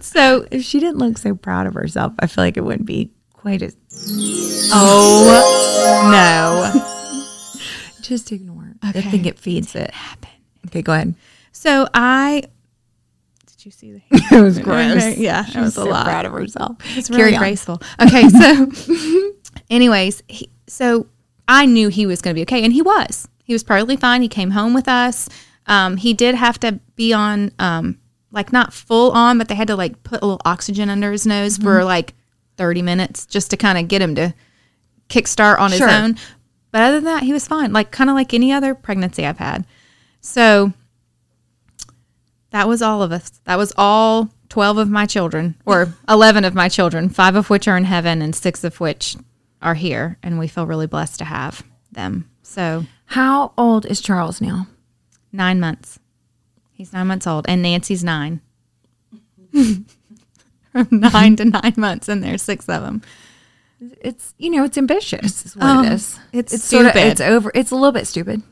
[0.00, 3.10] So if she didn't look so proud of herself, I feel like it wouldn't be
[3.32, 3.76] quite as.
[4.72, 8.00] Oh no.
[8.02, 8.68] Just ignore.
[8.70, 8.76] it.
[8.82, 9.90] I think it feeds it.
[9.92, 10.30] Happen.
[10.66, 11.14] Okay, go ahead.
[11.52, 12.42] So I
[13.46, 14.00] did you see the
[14.36, 15.16] It was gross.
[15.16, 16.04] Yeah, she it was was a so lot.
[16.06, 16.76] proud of herself.
[16.96, 17.40] It's Carry really on.
[17.42, 17.82] graceful.
[18.00, 18.70] Okay, so
[19.68, 21.06] anyways, he, so
[21.46, 23.28] I knew he was going to be okay and he was.
[23.44, 24.22] He was perfectly fine.
[24.22, 25.28] He came home with us.
[25.66, 27.98] Um, he did have to be on um,
[28.32, 31.26] like not full on, but they had to like put a little oxygen under his
[31.26, 31.64] nose Mm-hmm.
[31.64, 32.14] for like
[32.56, 34.34] 30 minutes just to kind of get him to
[35.08, 35.86] kickstart on Sure.
[35.88, 36.16] his own.
[36.72, 39.38] But other than that, he was fine, like kind of like any other pregnancy I've
[39.38, 39.64] had.
[40.20, 40.72] So
[42.50, 43.30] that was all of us.
[43.44, 47.66] That was all 12 of my children, or 11 of my children, five of which
[47.68, 49.16] are in heaven and six of which
[49.62, 50.18] are here.
[50.22, 51.62] And we feel really blessed to have
[51.92, 52.28] them.
[52.42, 54.66] So How old is Charles now?
[55.32, 55.98] nine months.
[56.80, 58.40] He's nine months old, and Nancy's nine.
[59.52, 59.84] From
[60.90, 63.02] nine to nine months, and there's six of them.
[64.00, 65.44] It's you know it's ambitious.
[65.44, 66.18] Is what Um, it is.
[66.32, 67.08] it's sort of stupid.
[67.10, 67.50] it's over.
[67.54, 68.42] It's a little bit stupid.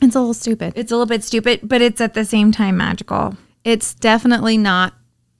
[0.00, 0.74] It's a little stupid.
[0.76, 3.36] It's a little bit stupid, but it's at the same time magical.
[3.64, 4.94] it's definitely not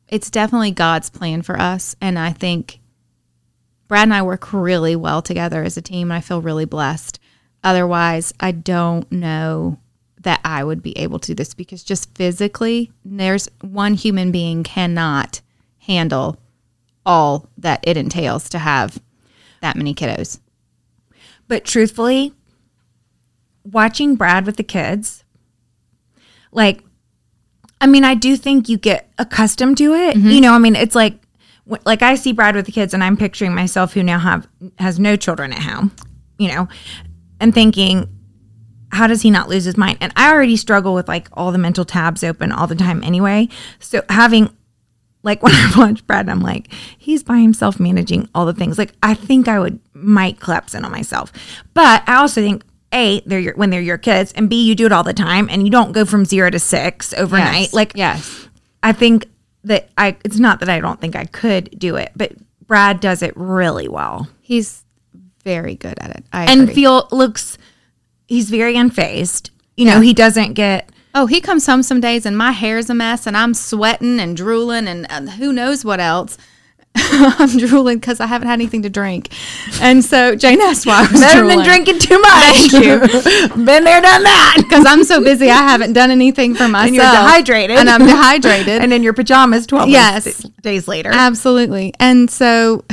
[0.08, 2.80] it's definitely god's plan for us and i think
[3.86, 7.20] brad and i work really well together as a team and i feel really blessed
[7.62, 9.78] otherwise i don't know
[10.26, 14.62] that i would be able to do this because just physically there's one human being
[14.62, 15.40] cannot
[15.78, 16.36] handle
[17.06, 19.00] all that it entails to have
[19.60, 20.40] that many kiddos
[21.48, 22.34] But truthfully,
[23.64, 25.24] watching Brad with the kids,
[26.50, 26.82] like,
[27.80, 30.16] I mean, I do think you get accustomed to it.
[30.16, 30.30] Mm-hmm.
[30.30, 31.14] You know, I mean, it's like,
[31.84, 34.48] like I see Brad with the kids, and I'm picturing myself who now have
[34.78, 35.92] has no children at home.
[36.38, 36.68] You know,
[37.40, 38.08] and thinking,
[38.92, 39.98] how does he not lose his mind?
[40.00, 43.48] And I already struggle with like all the mental tabs open all the time anyway.
[43.78, 44.50] So having
[45.22, 48.78] like when I watch Brad, I'm like, he's by himself managing all the things.
[48.78, 51.32] Like I think I would might collapse in on myself,
[51.74, 54.86] but I also think a they're your, when they're your kids, and b you do
[54.86, 57.62] it all the time, and you don't go from zero to six overnight.
[57.62, 57.74] Yes.
[57.74, 58.48] Like yes.
[58.82, 59.26] I think
[59.64, 60.16] that I.
[60.24, 62.32] It's not that I don't think I could do it, but
[62.66, 64.84] Brad does it really well, He's
[65.44, 66.24] very good at it.
[66.32, 66.74] I and agree.
[66.74, 67.58] feel looks.
[68.26, 69.50] He's very unfazed.
[69.76, 70.90] You know, he doesn't get.
[71.14, 74.36] Oh, he comes home some days and my hair's a mess and I'm sweating and
[74.36, 76.36] drooling and, and who knows what else.
[76.98, 79.28] I'm drooling because I haven't had anything to drink.
[79.80, 81.58] And so Jane asked why I was Better drooling.
[81.58, 82.32] than drinking too much.
[82.70, 82.98] Thank you.
[83.64, 84.54] Been there, done that.
[84.66, 86.86] Because I'm so busy, I haven't done anything for myself.
[86.86, 87.76] And you're dehydrated.
[87.78, 88.80] And I'm dehydrated.
[88.82, 90.42] and in your pajamas 12 Yes.
[90.62, 91.10] days later.
[91.12, 91.92] Absolutely.
[92.00, 92.84] And so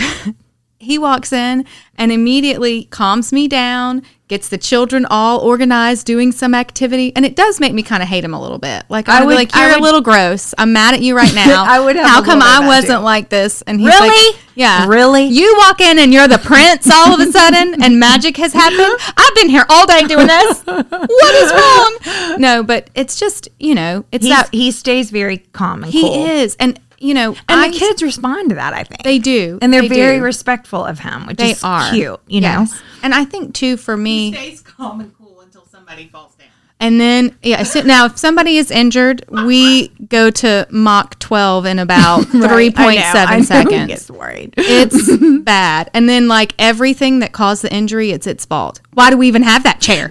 [0.79, 1.65] he walks in
[1.97, 4.03] and immediately calms me down,
[4.34, 7.13] gets the children all organized, doing some activity.
[7.15, 8.84] And it does make me kind of hate him a little bit.
[8.89, 10.53] Like, I I would like, you're would- a little gross.
[10.57, 11.63] I'm mad at you right now.
[11.67, 13.03] I would have How come I wasn't too.
[13.03, 13.61] like this?
[13.63, 14.07] And he's Really?
[14.34, 14.88] like, yeah.
[14.88, 15.25] Really?
[15.25, 18.99] You walk in and you're the prince all of a sudden and magic has happened.
[19.15, 20.61] I've been here all day doing this.
[20.65, 22.39] What is wrong?
[22.39, 26.01] No, but it's just, you know, it's He's- that he stays very calm and he
[26.01, 26.25] cool.
[26.27, 26.55] is.
[26.59, 29.03] And, you know, And I, the kids respond to that, I think.
[29.03, 29.59] they do.
[29.61, 30.23] and they're They very do.
[30.23, 32.65] respectful of him, which They is are cute, you know?
[33.03, 36.47] And I think too for me, Stays calm and cool until somebody falls down.
[36.79, 37.63] and then yeah.
[37.63, 42.99] So now, if somebody is injured, we go to Mach 12 in about three point
[42.99, 43.87] I seven know, He seconds.
[43.87, 44.53] gets worried.
[44.57, 45.89] It's bad.
[45.93, 48.79] And then like everything that caused the injury, it's its fault.
[48.93, 50.09] Why do we even have that chair?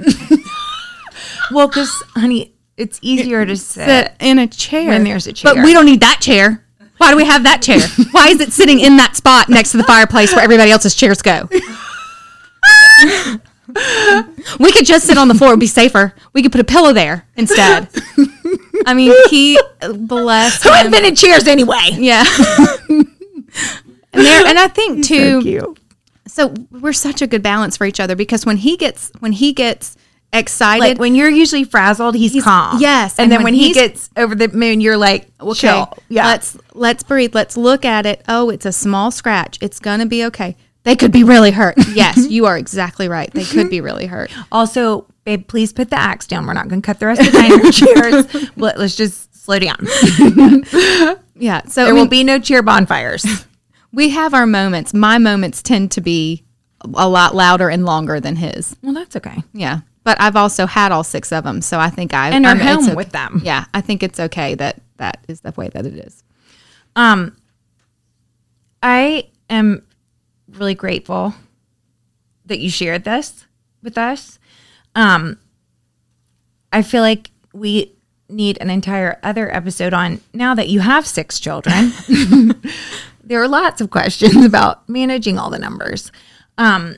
[1.51, 3.87] well, because, honey, it's easier to sit.
[3.87, 5.55] Sit in a chair When there's a chair.
[5.55, 6.65] but we don't need that chair.
[7.03, 7.81] Why do we have that chair?
[8.13, 11.21] Why is it sitting in that spot next to the fireplace where everybody else's chairs
[11.21, 11.49] go?
[14.61, 16.15] we could just sit on the floor; it'd be safer.
[16.33, 17.89] We could put a pillow there instead.
[18.87, 20.87] I mean, he bless Who him.
[20.87, 21.89] invented chairs anyway?
[21.91, 22.25] Yeah.
[22.89, 23.09] and
[24.13, 25.43] there, and I think too.
[25.43, 25.75] So.
[26.29, 29.53] So we're such a good balance for each other because when he gets when he
[29.53, 29.97] gets
[30.33, 32.81] excited, Like when you're usually frazzled, he's, calm.
[32.81, 35.93] yes, And, and then when when, he gets over the moon, you're like, okay, chill.
[36.09, 36.27] Yeah.
[36.27, 37.35] let's let's breathe.
[37.35, 38.23] Let's look at it.
[38.29, 39.59] Oh, it's a small scratch.
[39.61, 40.57] It's gonna be okay.
[40.85, 41.75] They could be really hurt.
[41.95, 43.33] yes, you are exactly right.
[43.33, 44.33] They could be really hurt.
[44.51, 46.45] Also, babe, please put the axe down.
[46.45, 47.71] We're not going to cut the rest of the diner
[48.33, 48.51] chairs.
[48.57, 49.77] Let, let's just slow down.
[51.35, 51.63] Yeah.
[51.67, 53.25] So There I mean, will be no cheer bonfires.
[53.93, 54.93] we have our moments.
[54.95, 56.45] My moments tend to be
[56.95, 58.77] a lot louder and longer than his.
[58.83, 59.43] well, that's okay.
[59.53, 59.81] Yeah.
[60.05, 62.59] But I've also had all six of them, so I think I And are I'm-
[62.59, 62.95] home okay.
[62.95, 63.41] with them.
[63.45, 66.23] Yeah, I think it's okay that that is the way that it is.
[66.97, 67.37] Um,
[68.83, 69.83] I am
[70.49, 71.35] really grateful
[72.47, 73.47] that you shared this
[73.83, 74.39] with us.
[74.95, 75.39] Um,
[76.73, 77.95] I feel like we
[78.29, 81.93] need an entire other episode on now that you have six children.
[83.25, 86.11] there are lots of questions about managing all the numbers.
[86.59, 86.97] Um,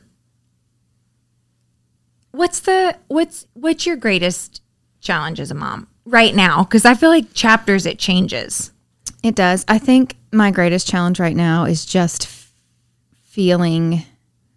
[2.34, 4.60] what's the what's what's your greatest
[5.00, 6.64] challenge as a mom right now?
[6.64, 8.72] Because I feel like chapters it changes.
[9.22, 9.64] It does.
[9.68, 12.52] I think my greatest challenge right now is just f-
[13.22, 14.02] feeling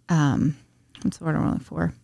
[0.08, 0.56] um
[1.02, 1.94] what's the word I'm looking for?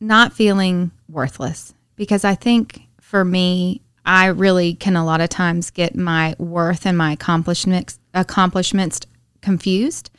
[0.00, 1.72] Not feeling worthless.
[1.94, 6.84] Because I think for me, I really can a lot of times get my worth
[6.84, 9.00] and my accomplishments accomplishments
[9.40, 10.10] confused.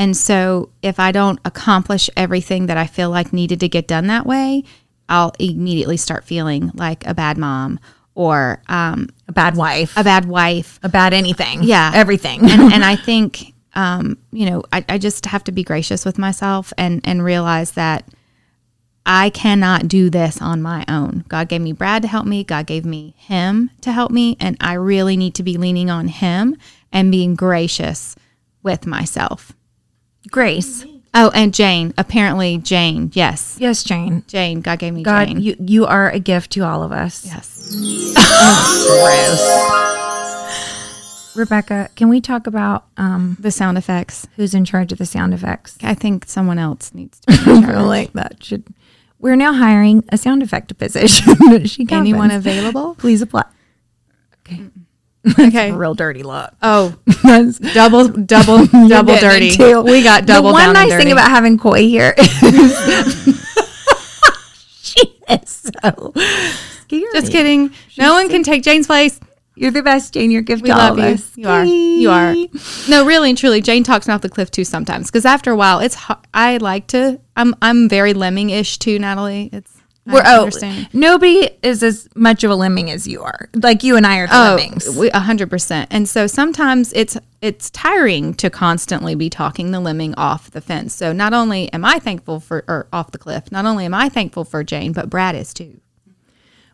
[0.00, 4.06] And so if I don't accomplish everything that I feel like needed to get done
[4.06, 4.64] that way,
[5.10, 7.78] I'll immediately start feeling like a bad mom
[8.14, 9.92] or um, A bad wife.
[9.98, 10.80] a bad wife.
[10.82, 11.64] a bad anything.
[11.64, 11.92] Yeah.
[11.94, 12.40] Everything.
[12.50, 16.16] and, and I think, um, you know, I, I just have to be gracious with
[16.16, 18.08] myself and, and realize that
[19.04, 21.26] I cannot do this on my own.
[21.28, 22.42] God gave me Brad to help me.
[22.42, 24.38] God gave me him to help me.
[24.40, 26.56] And I really need to be leaning on him
[26.90, 28.16] and being gracious
[28.62, 29.52] with myself.
[30.30, 30.84] Grace.
[31.12, 31.92] Oh, and Jane.
[31.98, 33.10] Apparently, Jane.
[33.14, 33.56] Yes.
[33.58, 34.22] Yes, Jane.
[34.28, 34.60] Jane.
[34.60, 35.40] God gave me God, Jane.
[35.40, 37.26] you you are a gift to all of us.
[37.26, 37.74] yes.
[38.86, 39.76] gross.
[41.36, 44.26] Rebecca, can we talk about um, The sound effects.
[44.36, 45.78] who's in charge of the sound effects?
[45.82, 47.76] I think someone else needs to be in charge.
[47.86, 48.64] like that should.
[49.20, 51.64] We're now hiring a sound effect position.
[51.66, 52.94] she Anyone available?
[52.96, 53.44] Please apply.
[54.46, 54.62] Okay.
[55.38, 55.70] Okay.
[55.72, 56.50] Real dirty look.
[56.62, 59.50] Oh, That's double, double, double dirty.
[59.82, 63.36] We got double the one nice thing about having Coy here is
[64.82, 66.12] she is so
[66.82, 67.04] scary.
[67.12, 67.72] Just kidding.
[67.98, 69.20] no one can take Jane's place.
[69.56, 70.30] You're the best, Jane.
[70.30, 71.10] Your gift We to all love of you.
[71.14, 71.36] us.
[71.36, 71.64] You are.
[71.64, 72.34] You are.
[72.88, 75.08] No, really and truly, Jane talks me off the cliff too sometimes.
[75.10, 75.96] Because after a while, it's.
[75.96, 77.20] ho- I like to.
[77.36, 77.54] I'm.
[77.60, 79.50] I'm very lemming ish too, Natalie.
[79.52, 79.79] It's.
[80.06, 80.88] We're oh, understand.
[80.92, 83.48] nobody is as much of a lemming as you are.
[83.54, 84.88] Like you and I are the oh, lemmings.
[84.88, 85.88] Oh, we- a hundred percent.
[85.90, 90.94] And so sometimes it's it's tiring to constantly be talking the lemming off the fence.
[90.94, 94.08] So not only am I thankful for or off the cliff, not only am I
[94.08, 95.80] thankful for Jane, but Brad is too.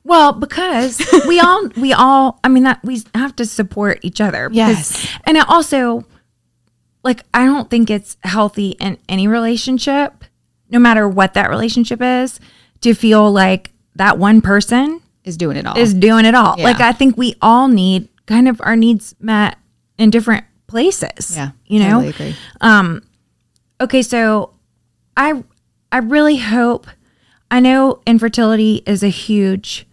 [0.04, 4.48] Well, because we all we all I mean that we have to support each other.
[4.48, 5.18] because- Yes.
[5.24, 6.04] And it also
[7.02, 10.24] like I don't think it's healthy in any relationship,
[10.70, 12.38] no matter what that relationship is,
[12.86, 15.76] to feel like that one person Is doing it all.
[15.76, 16.54] is doing it all.
[16.56, 16.64] Yeah.
[16.64, 19.56] Like I think we all need kind of our needs met
[19.98, 21.36] in different places.
[21.36, 21.50] yeah.
[21.66, 22.00] You know?
[22.02, 22.08] totally
[22.62, 23.00] agree.
[23.80, 24.52] okay so
[25.16, 25.42] i
[25.92, 26.86] i really hope
[27.50, 29.86] i know infertility is a huge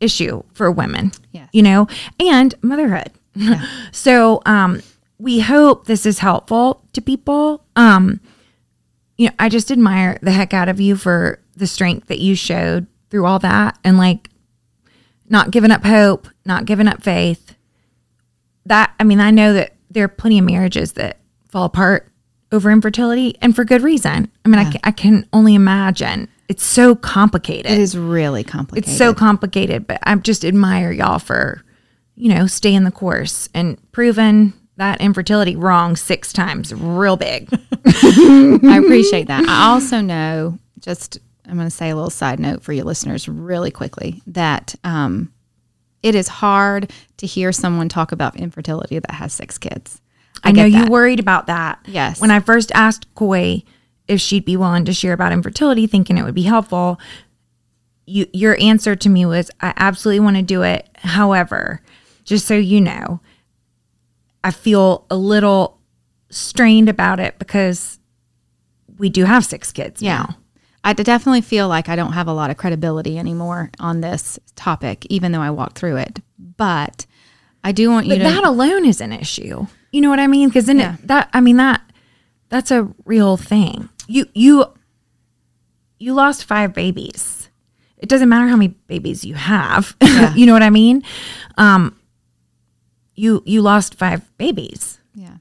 [0.00, 1.48] issue for women Yes.
[1.52, 1.86] you know
[2.20, 3.64] and motherhood Yeah.
[3.92, 4.80] so um
[5.18, 8.20] we hope this is helpful to people um
[9.22, 12.34] you know i just admire the heck out of you for the strength that you
[12.34, 14.28] showed through all that and like
[15.28, 17.54] not giving up hope not giving up faith
[18.66, 21.18] that I mean, I know that there are plenty of marriages that
[21.48, 22.08] fall apart
[22.50, 24.30] over infertility and for good reason.
[24.44, 26.28] I mean, I, ca- I can only imagine.
[26.48, 27.72] It's so complicated.
[27.72, 28.88] It is really complicated.
[28.88, 31.62] It's so complicated, but I just admire y'all for,
[32.14, 34.52] you know, staying the course and proving
[34.82, 37.48] that infertility wrong six times real big.
[37.86, 39.44] I appreciate that.
[39.48, 43.28] I also know, just I'm going to say a little side note for your listeners
[43.28, 45.32] really quickly, that um,
[46.02, 50.00] it is hard to hear someone talk about infertility that has six kids.
[50.42, 51.78] I, know you worried about that.
[51.86, 52.20] Yes.
[52.20, 53.62] When I first asked Coy
[54.08, 56.98] if she'd be willing to share about infertility, thinking it would be helpful,
[58.04, 60.88] you your answer to me was, "I absolutely want to do it.
[60.96, 61.80] However,
[62.24, 63.20] just so you know,
[64.44, 65.78] I feel a little
[66.30, 67.98] strained about it because
[68.98, 70.18] we do have six kids Yeah.
[70.18, 70.36] now."
[70.84, 75.06] I definitely feel like I don't have a lot of credibility anymore on this topic,
[75.10, 76.20] even though I walked through it.
[76.56, 77.06] But
[77.62, 78.24] I do want you But to.
[78.24, 79.66] that alone is an issue.
[79.92, 80.48] You know what I mean?
[80.48, 80.94] Because then Yeah.
[80.94, 81.82] it, that I mean that
[82.48, 83.88] that's a real thing.
[84.08, 84.64] You you
[86.00, 87.48] you lost five babies.
[87.98, 89.94] It doesn't matter how many babies you have.
[90.34, 91.04] you know what I mean?
[91.58, 91.96] Um,
[93.22, 94.98] you you lost five babies.
[95.14, 95.36] Yeah.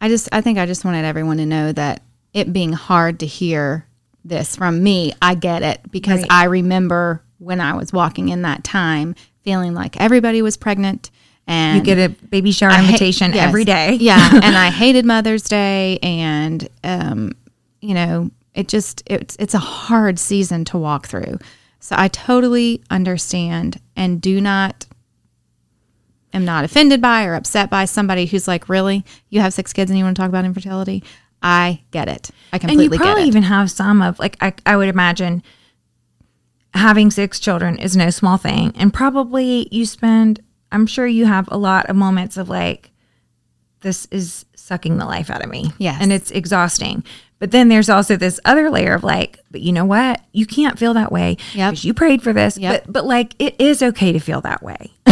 [0.00, 2.02] I just I think I just wanted everyone to know that
[2.34, 3.86] it being hard to hear
[4.24, 6.30] this from me, I get it because Right.
[6.30, 11.10] I remember when I was walking in that time feeling like everybody was pregnant
[11.46, 13.46] and You get a baby shower ha- invitation yes.
[13.48, 13.94] every day.
[14.00, 17.32] yeah, and I hated Mother's Day and um
[17.80, 21.38] you know, it just it's it's a hard season to walk through.
[21.80, 24.86] So I totally understand and do not
[26.32, 29.04] am not offended by or upset by somebody who's like, "Really?
[29.30, 31.02] You have six kids and you want to talk about infertility?"
[31.42, 32.30] I get it.
[32.52, 32.94] I completely get it.
[32.94, 35.42] and you probably even have some of like I, I would imagine
[36.74, 41.46] having six children is no small thing and probably you spend i'm sure you have
[41.52, 42.90] a lot of moments of like
[43.80, 45.98] this is sucking the life out of me Yes.
[46.00, 47.04] and it's exhausting
[47.42, 50.78] but then there's also this other layer of like but you know what you can't
[50.78, 51.70] feel that way Yep.
[51.72, 52.84] because you prayed for this Yep.
[52.84, 54.92] but but like it is okay to feel that way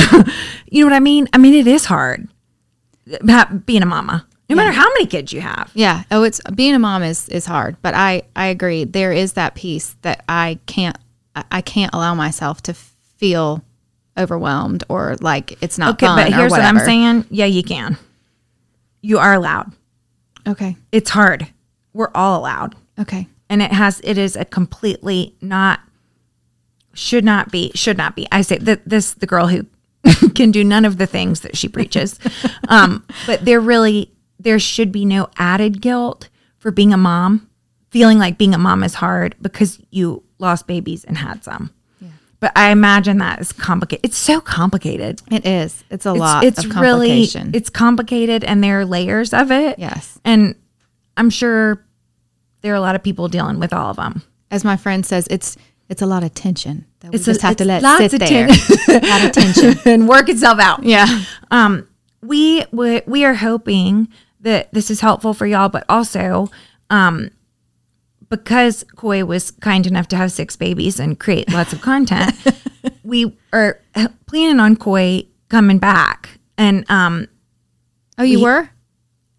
[0.71, 2.29] you know what i mean i mean it is hard
[3.29, 6.03] uh, being a mama no matter how many kids you have Yeah.
[6.11, 8.83] Oh, it's being a mom is is hard, but I I agree.
[8.83, 10.99] There is that piece that I can't
[11.37, 13.63] I- can't allow myself to feel
[14.19, 17.27] overwhelmed or like it's not Okay, fun but here's what I'm saying.
[17.31, 17.97] Yeah, you can.
[19.03, 19.71] You are allowed.
[20.49, 20.77] Okay.
[20.91, 21.47] It's hard.
[21.93, 22.75] We're all allowed.
[22.99, 23.27] Okay.
[23.49, 25.81] And it has it is a completely not
[26.95, 28.27] should not be should not be.
[28.33, 29.67] I say that this the girl who
[30.35, 32.19] can do none of the things that she preaches.
[32.69, 37.49] um, but there really there should be no added guilt for being a mom,
[37.91, 41.71] feeling like being a mom is hard because you lost babies and had some.
[42.39, 44.03] But I imagine that is complicated.
[44.07, 45.21] It's so complicated.
[45.31, 45.85] It is.
[45.91, 49.79] It's a It's, lot it's really it's complicated and there are layers of it.
[49.79, 50.19] yes.
[50.25, 50.55] And
[51.21, 51.85] I'm sure
[52.63, 54.23] there are a lot of people dealing with all of them.
[54.51, 55.57] As my friend says, it's
[55.89, 58.13] it's a lot of tension that we It's a- just have to let lots sit
[58.15, 58.49] of there.
[58.49, 59.75] ten- a lot of tension.
[59.93, 60.83] and work itself out.
[60.83, 61.07] Yeah.
[61.51, 61.87] Um,
[62.23, 64.09] we we we are hoping
[64.41, 66.49] that this is helpful for y'all, but also,
[66.89, 67.31] um,
[68.29, 72.33] because Coy was kind enough to have six babies and create lots of content,
[73.05, 73.81] we are
[74.27, 77.27] planning on Coy coming back and um
[78.19, 78.69] Oh, you were?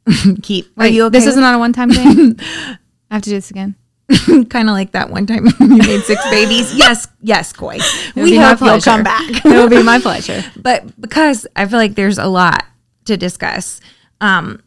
[0.44, 0.72] keep.
[0.78, 1.20] are you okay?
[1.20, 2.40] This isn't on a one time thing.
[2.40, 3.76] I have to do this again.
[4.50, 6.74] kind of like that one time you made six babies.
[6.76, 7.80] Yes, yes, Coy.
[8.16, 9.30] We hope you'll come back.
[9.30, 10.44] it will be my pleasure.
[10.58, 12.66] but because I feel like there's a lot
[13.06, 13.80] to discuss.
[14.20, 14.62] Um,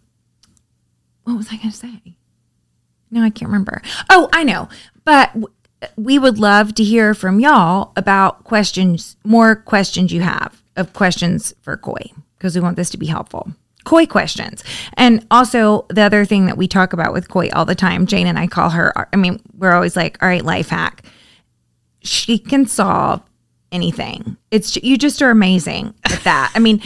[1.24, 2.16] what was I going to say?
[3.10, 3.82] No, I can't remember.
[4.10, 4.68] Oh, I know.
[5.04, 5.34] But
[5.96, 11.54] we would love to hear from y'all about questions, more questions you have of questions
[11.60, 13.52] for Coy, because we want this to be helpful.
[13.84, 14.64] Coy questions.
[14.94, 18.26] And also, the other thing that we talk about with Coy all the time, Jane
[18.26, 21.04] and I call her, I mean, we're always like, all right, life hack.
[22.00, 23.22] She can solve
[23.72, 24.36] anything.
[24.50, 26.52] It's you just are amazing at that.
[26.54, 26.80] I mean,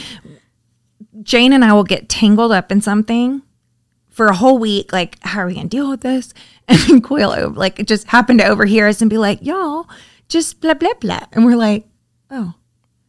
[1.21, 3.41] Jane and I will get tangled up in something
[4.09, 4.91] for a whole week.
[4.91, 6.33] Like, how are we gonna deal with this?
[6.69, 9.89] And then Coil over, like, it just happened to overhear us and be like, y'all,
[10.27, 11.87] just blah blah blah, and we're like,
[12.29, 12.53] oh,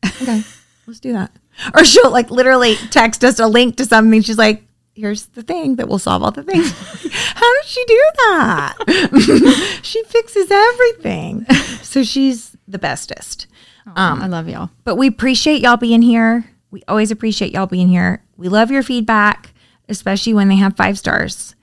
[0.03, 0.43] okay,
[0.87, 1.31] let's do that.
[1.75, 4.23] Or she'll like literally text us a link to something.
[4.23, 4.65] She's like,
[4.95, 6.71] here's the thing that will solve all the things.
[7.35, 9.81] How does she do that?
[9.83, 11.47] she fixes everything.
[11.83, 13.47] So she's the bestest.
[13.87, 14.71] I um, love y'all.
[14.85, 16.45] But we appreciate y'all being here.
[16.71, 18.23] We always appreciate y'all being here.
[18.37, 19.53] We love your feedback,
[19.89, 21.55] especially when they have five stars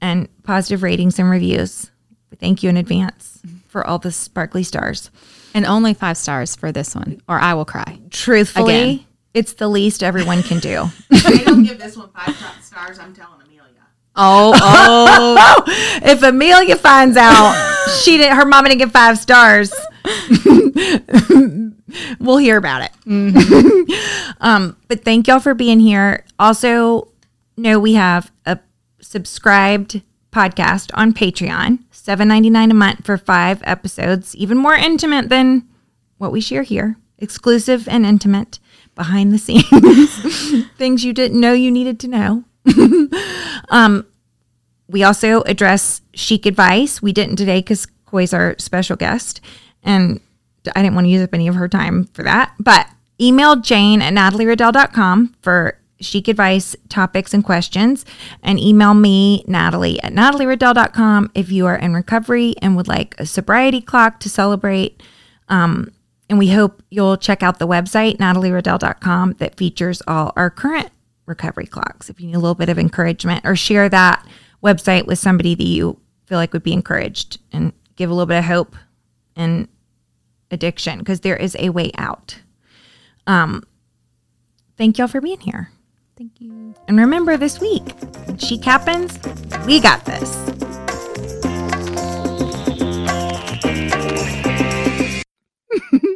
[0.00, 1.90] and positive ratings and reviews.
[2.30, 5.10] We thank you in advance for all the sparkly stars.
[5.54, 7.98] And only five stars for this one, or I will cry.
[8.10, 9.05] Truthfully, Again.
[9.36, 10.86] It's the least everyone can do.
[11.12, 12.98] I don't give this one five stars.
[12.98, 13.82] I'm telling Amelia.
[14.16, 15.62] Oh, oh.
[16.02, 17.54] if Amelia finds out
[18.02, 19.74] she didn't, her mama didn't get five stars,
[22.18, 24.36] we'll hear about it.
[24.40, 26.24] um, but thank y'all for being here.
[26.38, 27.12] Also,
[27.58, 28.58] know we have a
[29.02, 30.00] subscribed
[30.32, 35.68] podcast on Patreon, seven ninety nine a month for five episodes, even more intimate than
[36.16, 38.60] what we share here, exclusive and intimate,
[38.96, 42.44] behind the scenes, things you didn't know you needed to know.
[44.88, 47.02] We also address chic advice.
[47.02, 49.40] We didn't today because Coy's our special guest,
[49.82, 50.20] and
[50.74, 52.54] I didn't want to use up any of her time for that.
[52.58, 52.88] But
[53.20, 58.04] email Jane at natalieriddell.com for chic advice topics and questions,
[58.42, 63.26] and email me, Natalie, at natalieriddell.com if you are in recovery and would like a
[63.26, 65.02] sobriety clock to celebrate.
[65.48, 65.92] Um,
[66.28, 70.90] and we hope you'll check out the website, natalieradell.com, that features all our current
[71.26, 72.08] recovery clocks.
[72.08, 74.26] If you need a little bit of encouragement, or share that
[74.62, 78.38] website with somebody that you feel like would be encouraged and give a little bit
[78.38, 78.76] of hope
[79.36, 79.68] in
[80.50, 82.40] addiction because there is a way out.
[83.26, 83.62] Um,
[84.76, 85.70] thank y'all for being here.
[86.16, 86.74] Thank you.
[86.88, 87.84] And remember this week,
[88.26, 89.18] when chic happens,
[89.66, 90.34] we got this.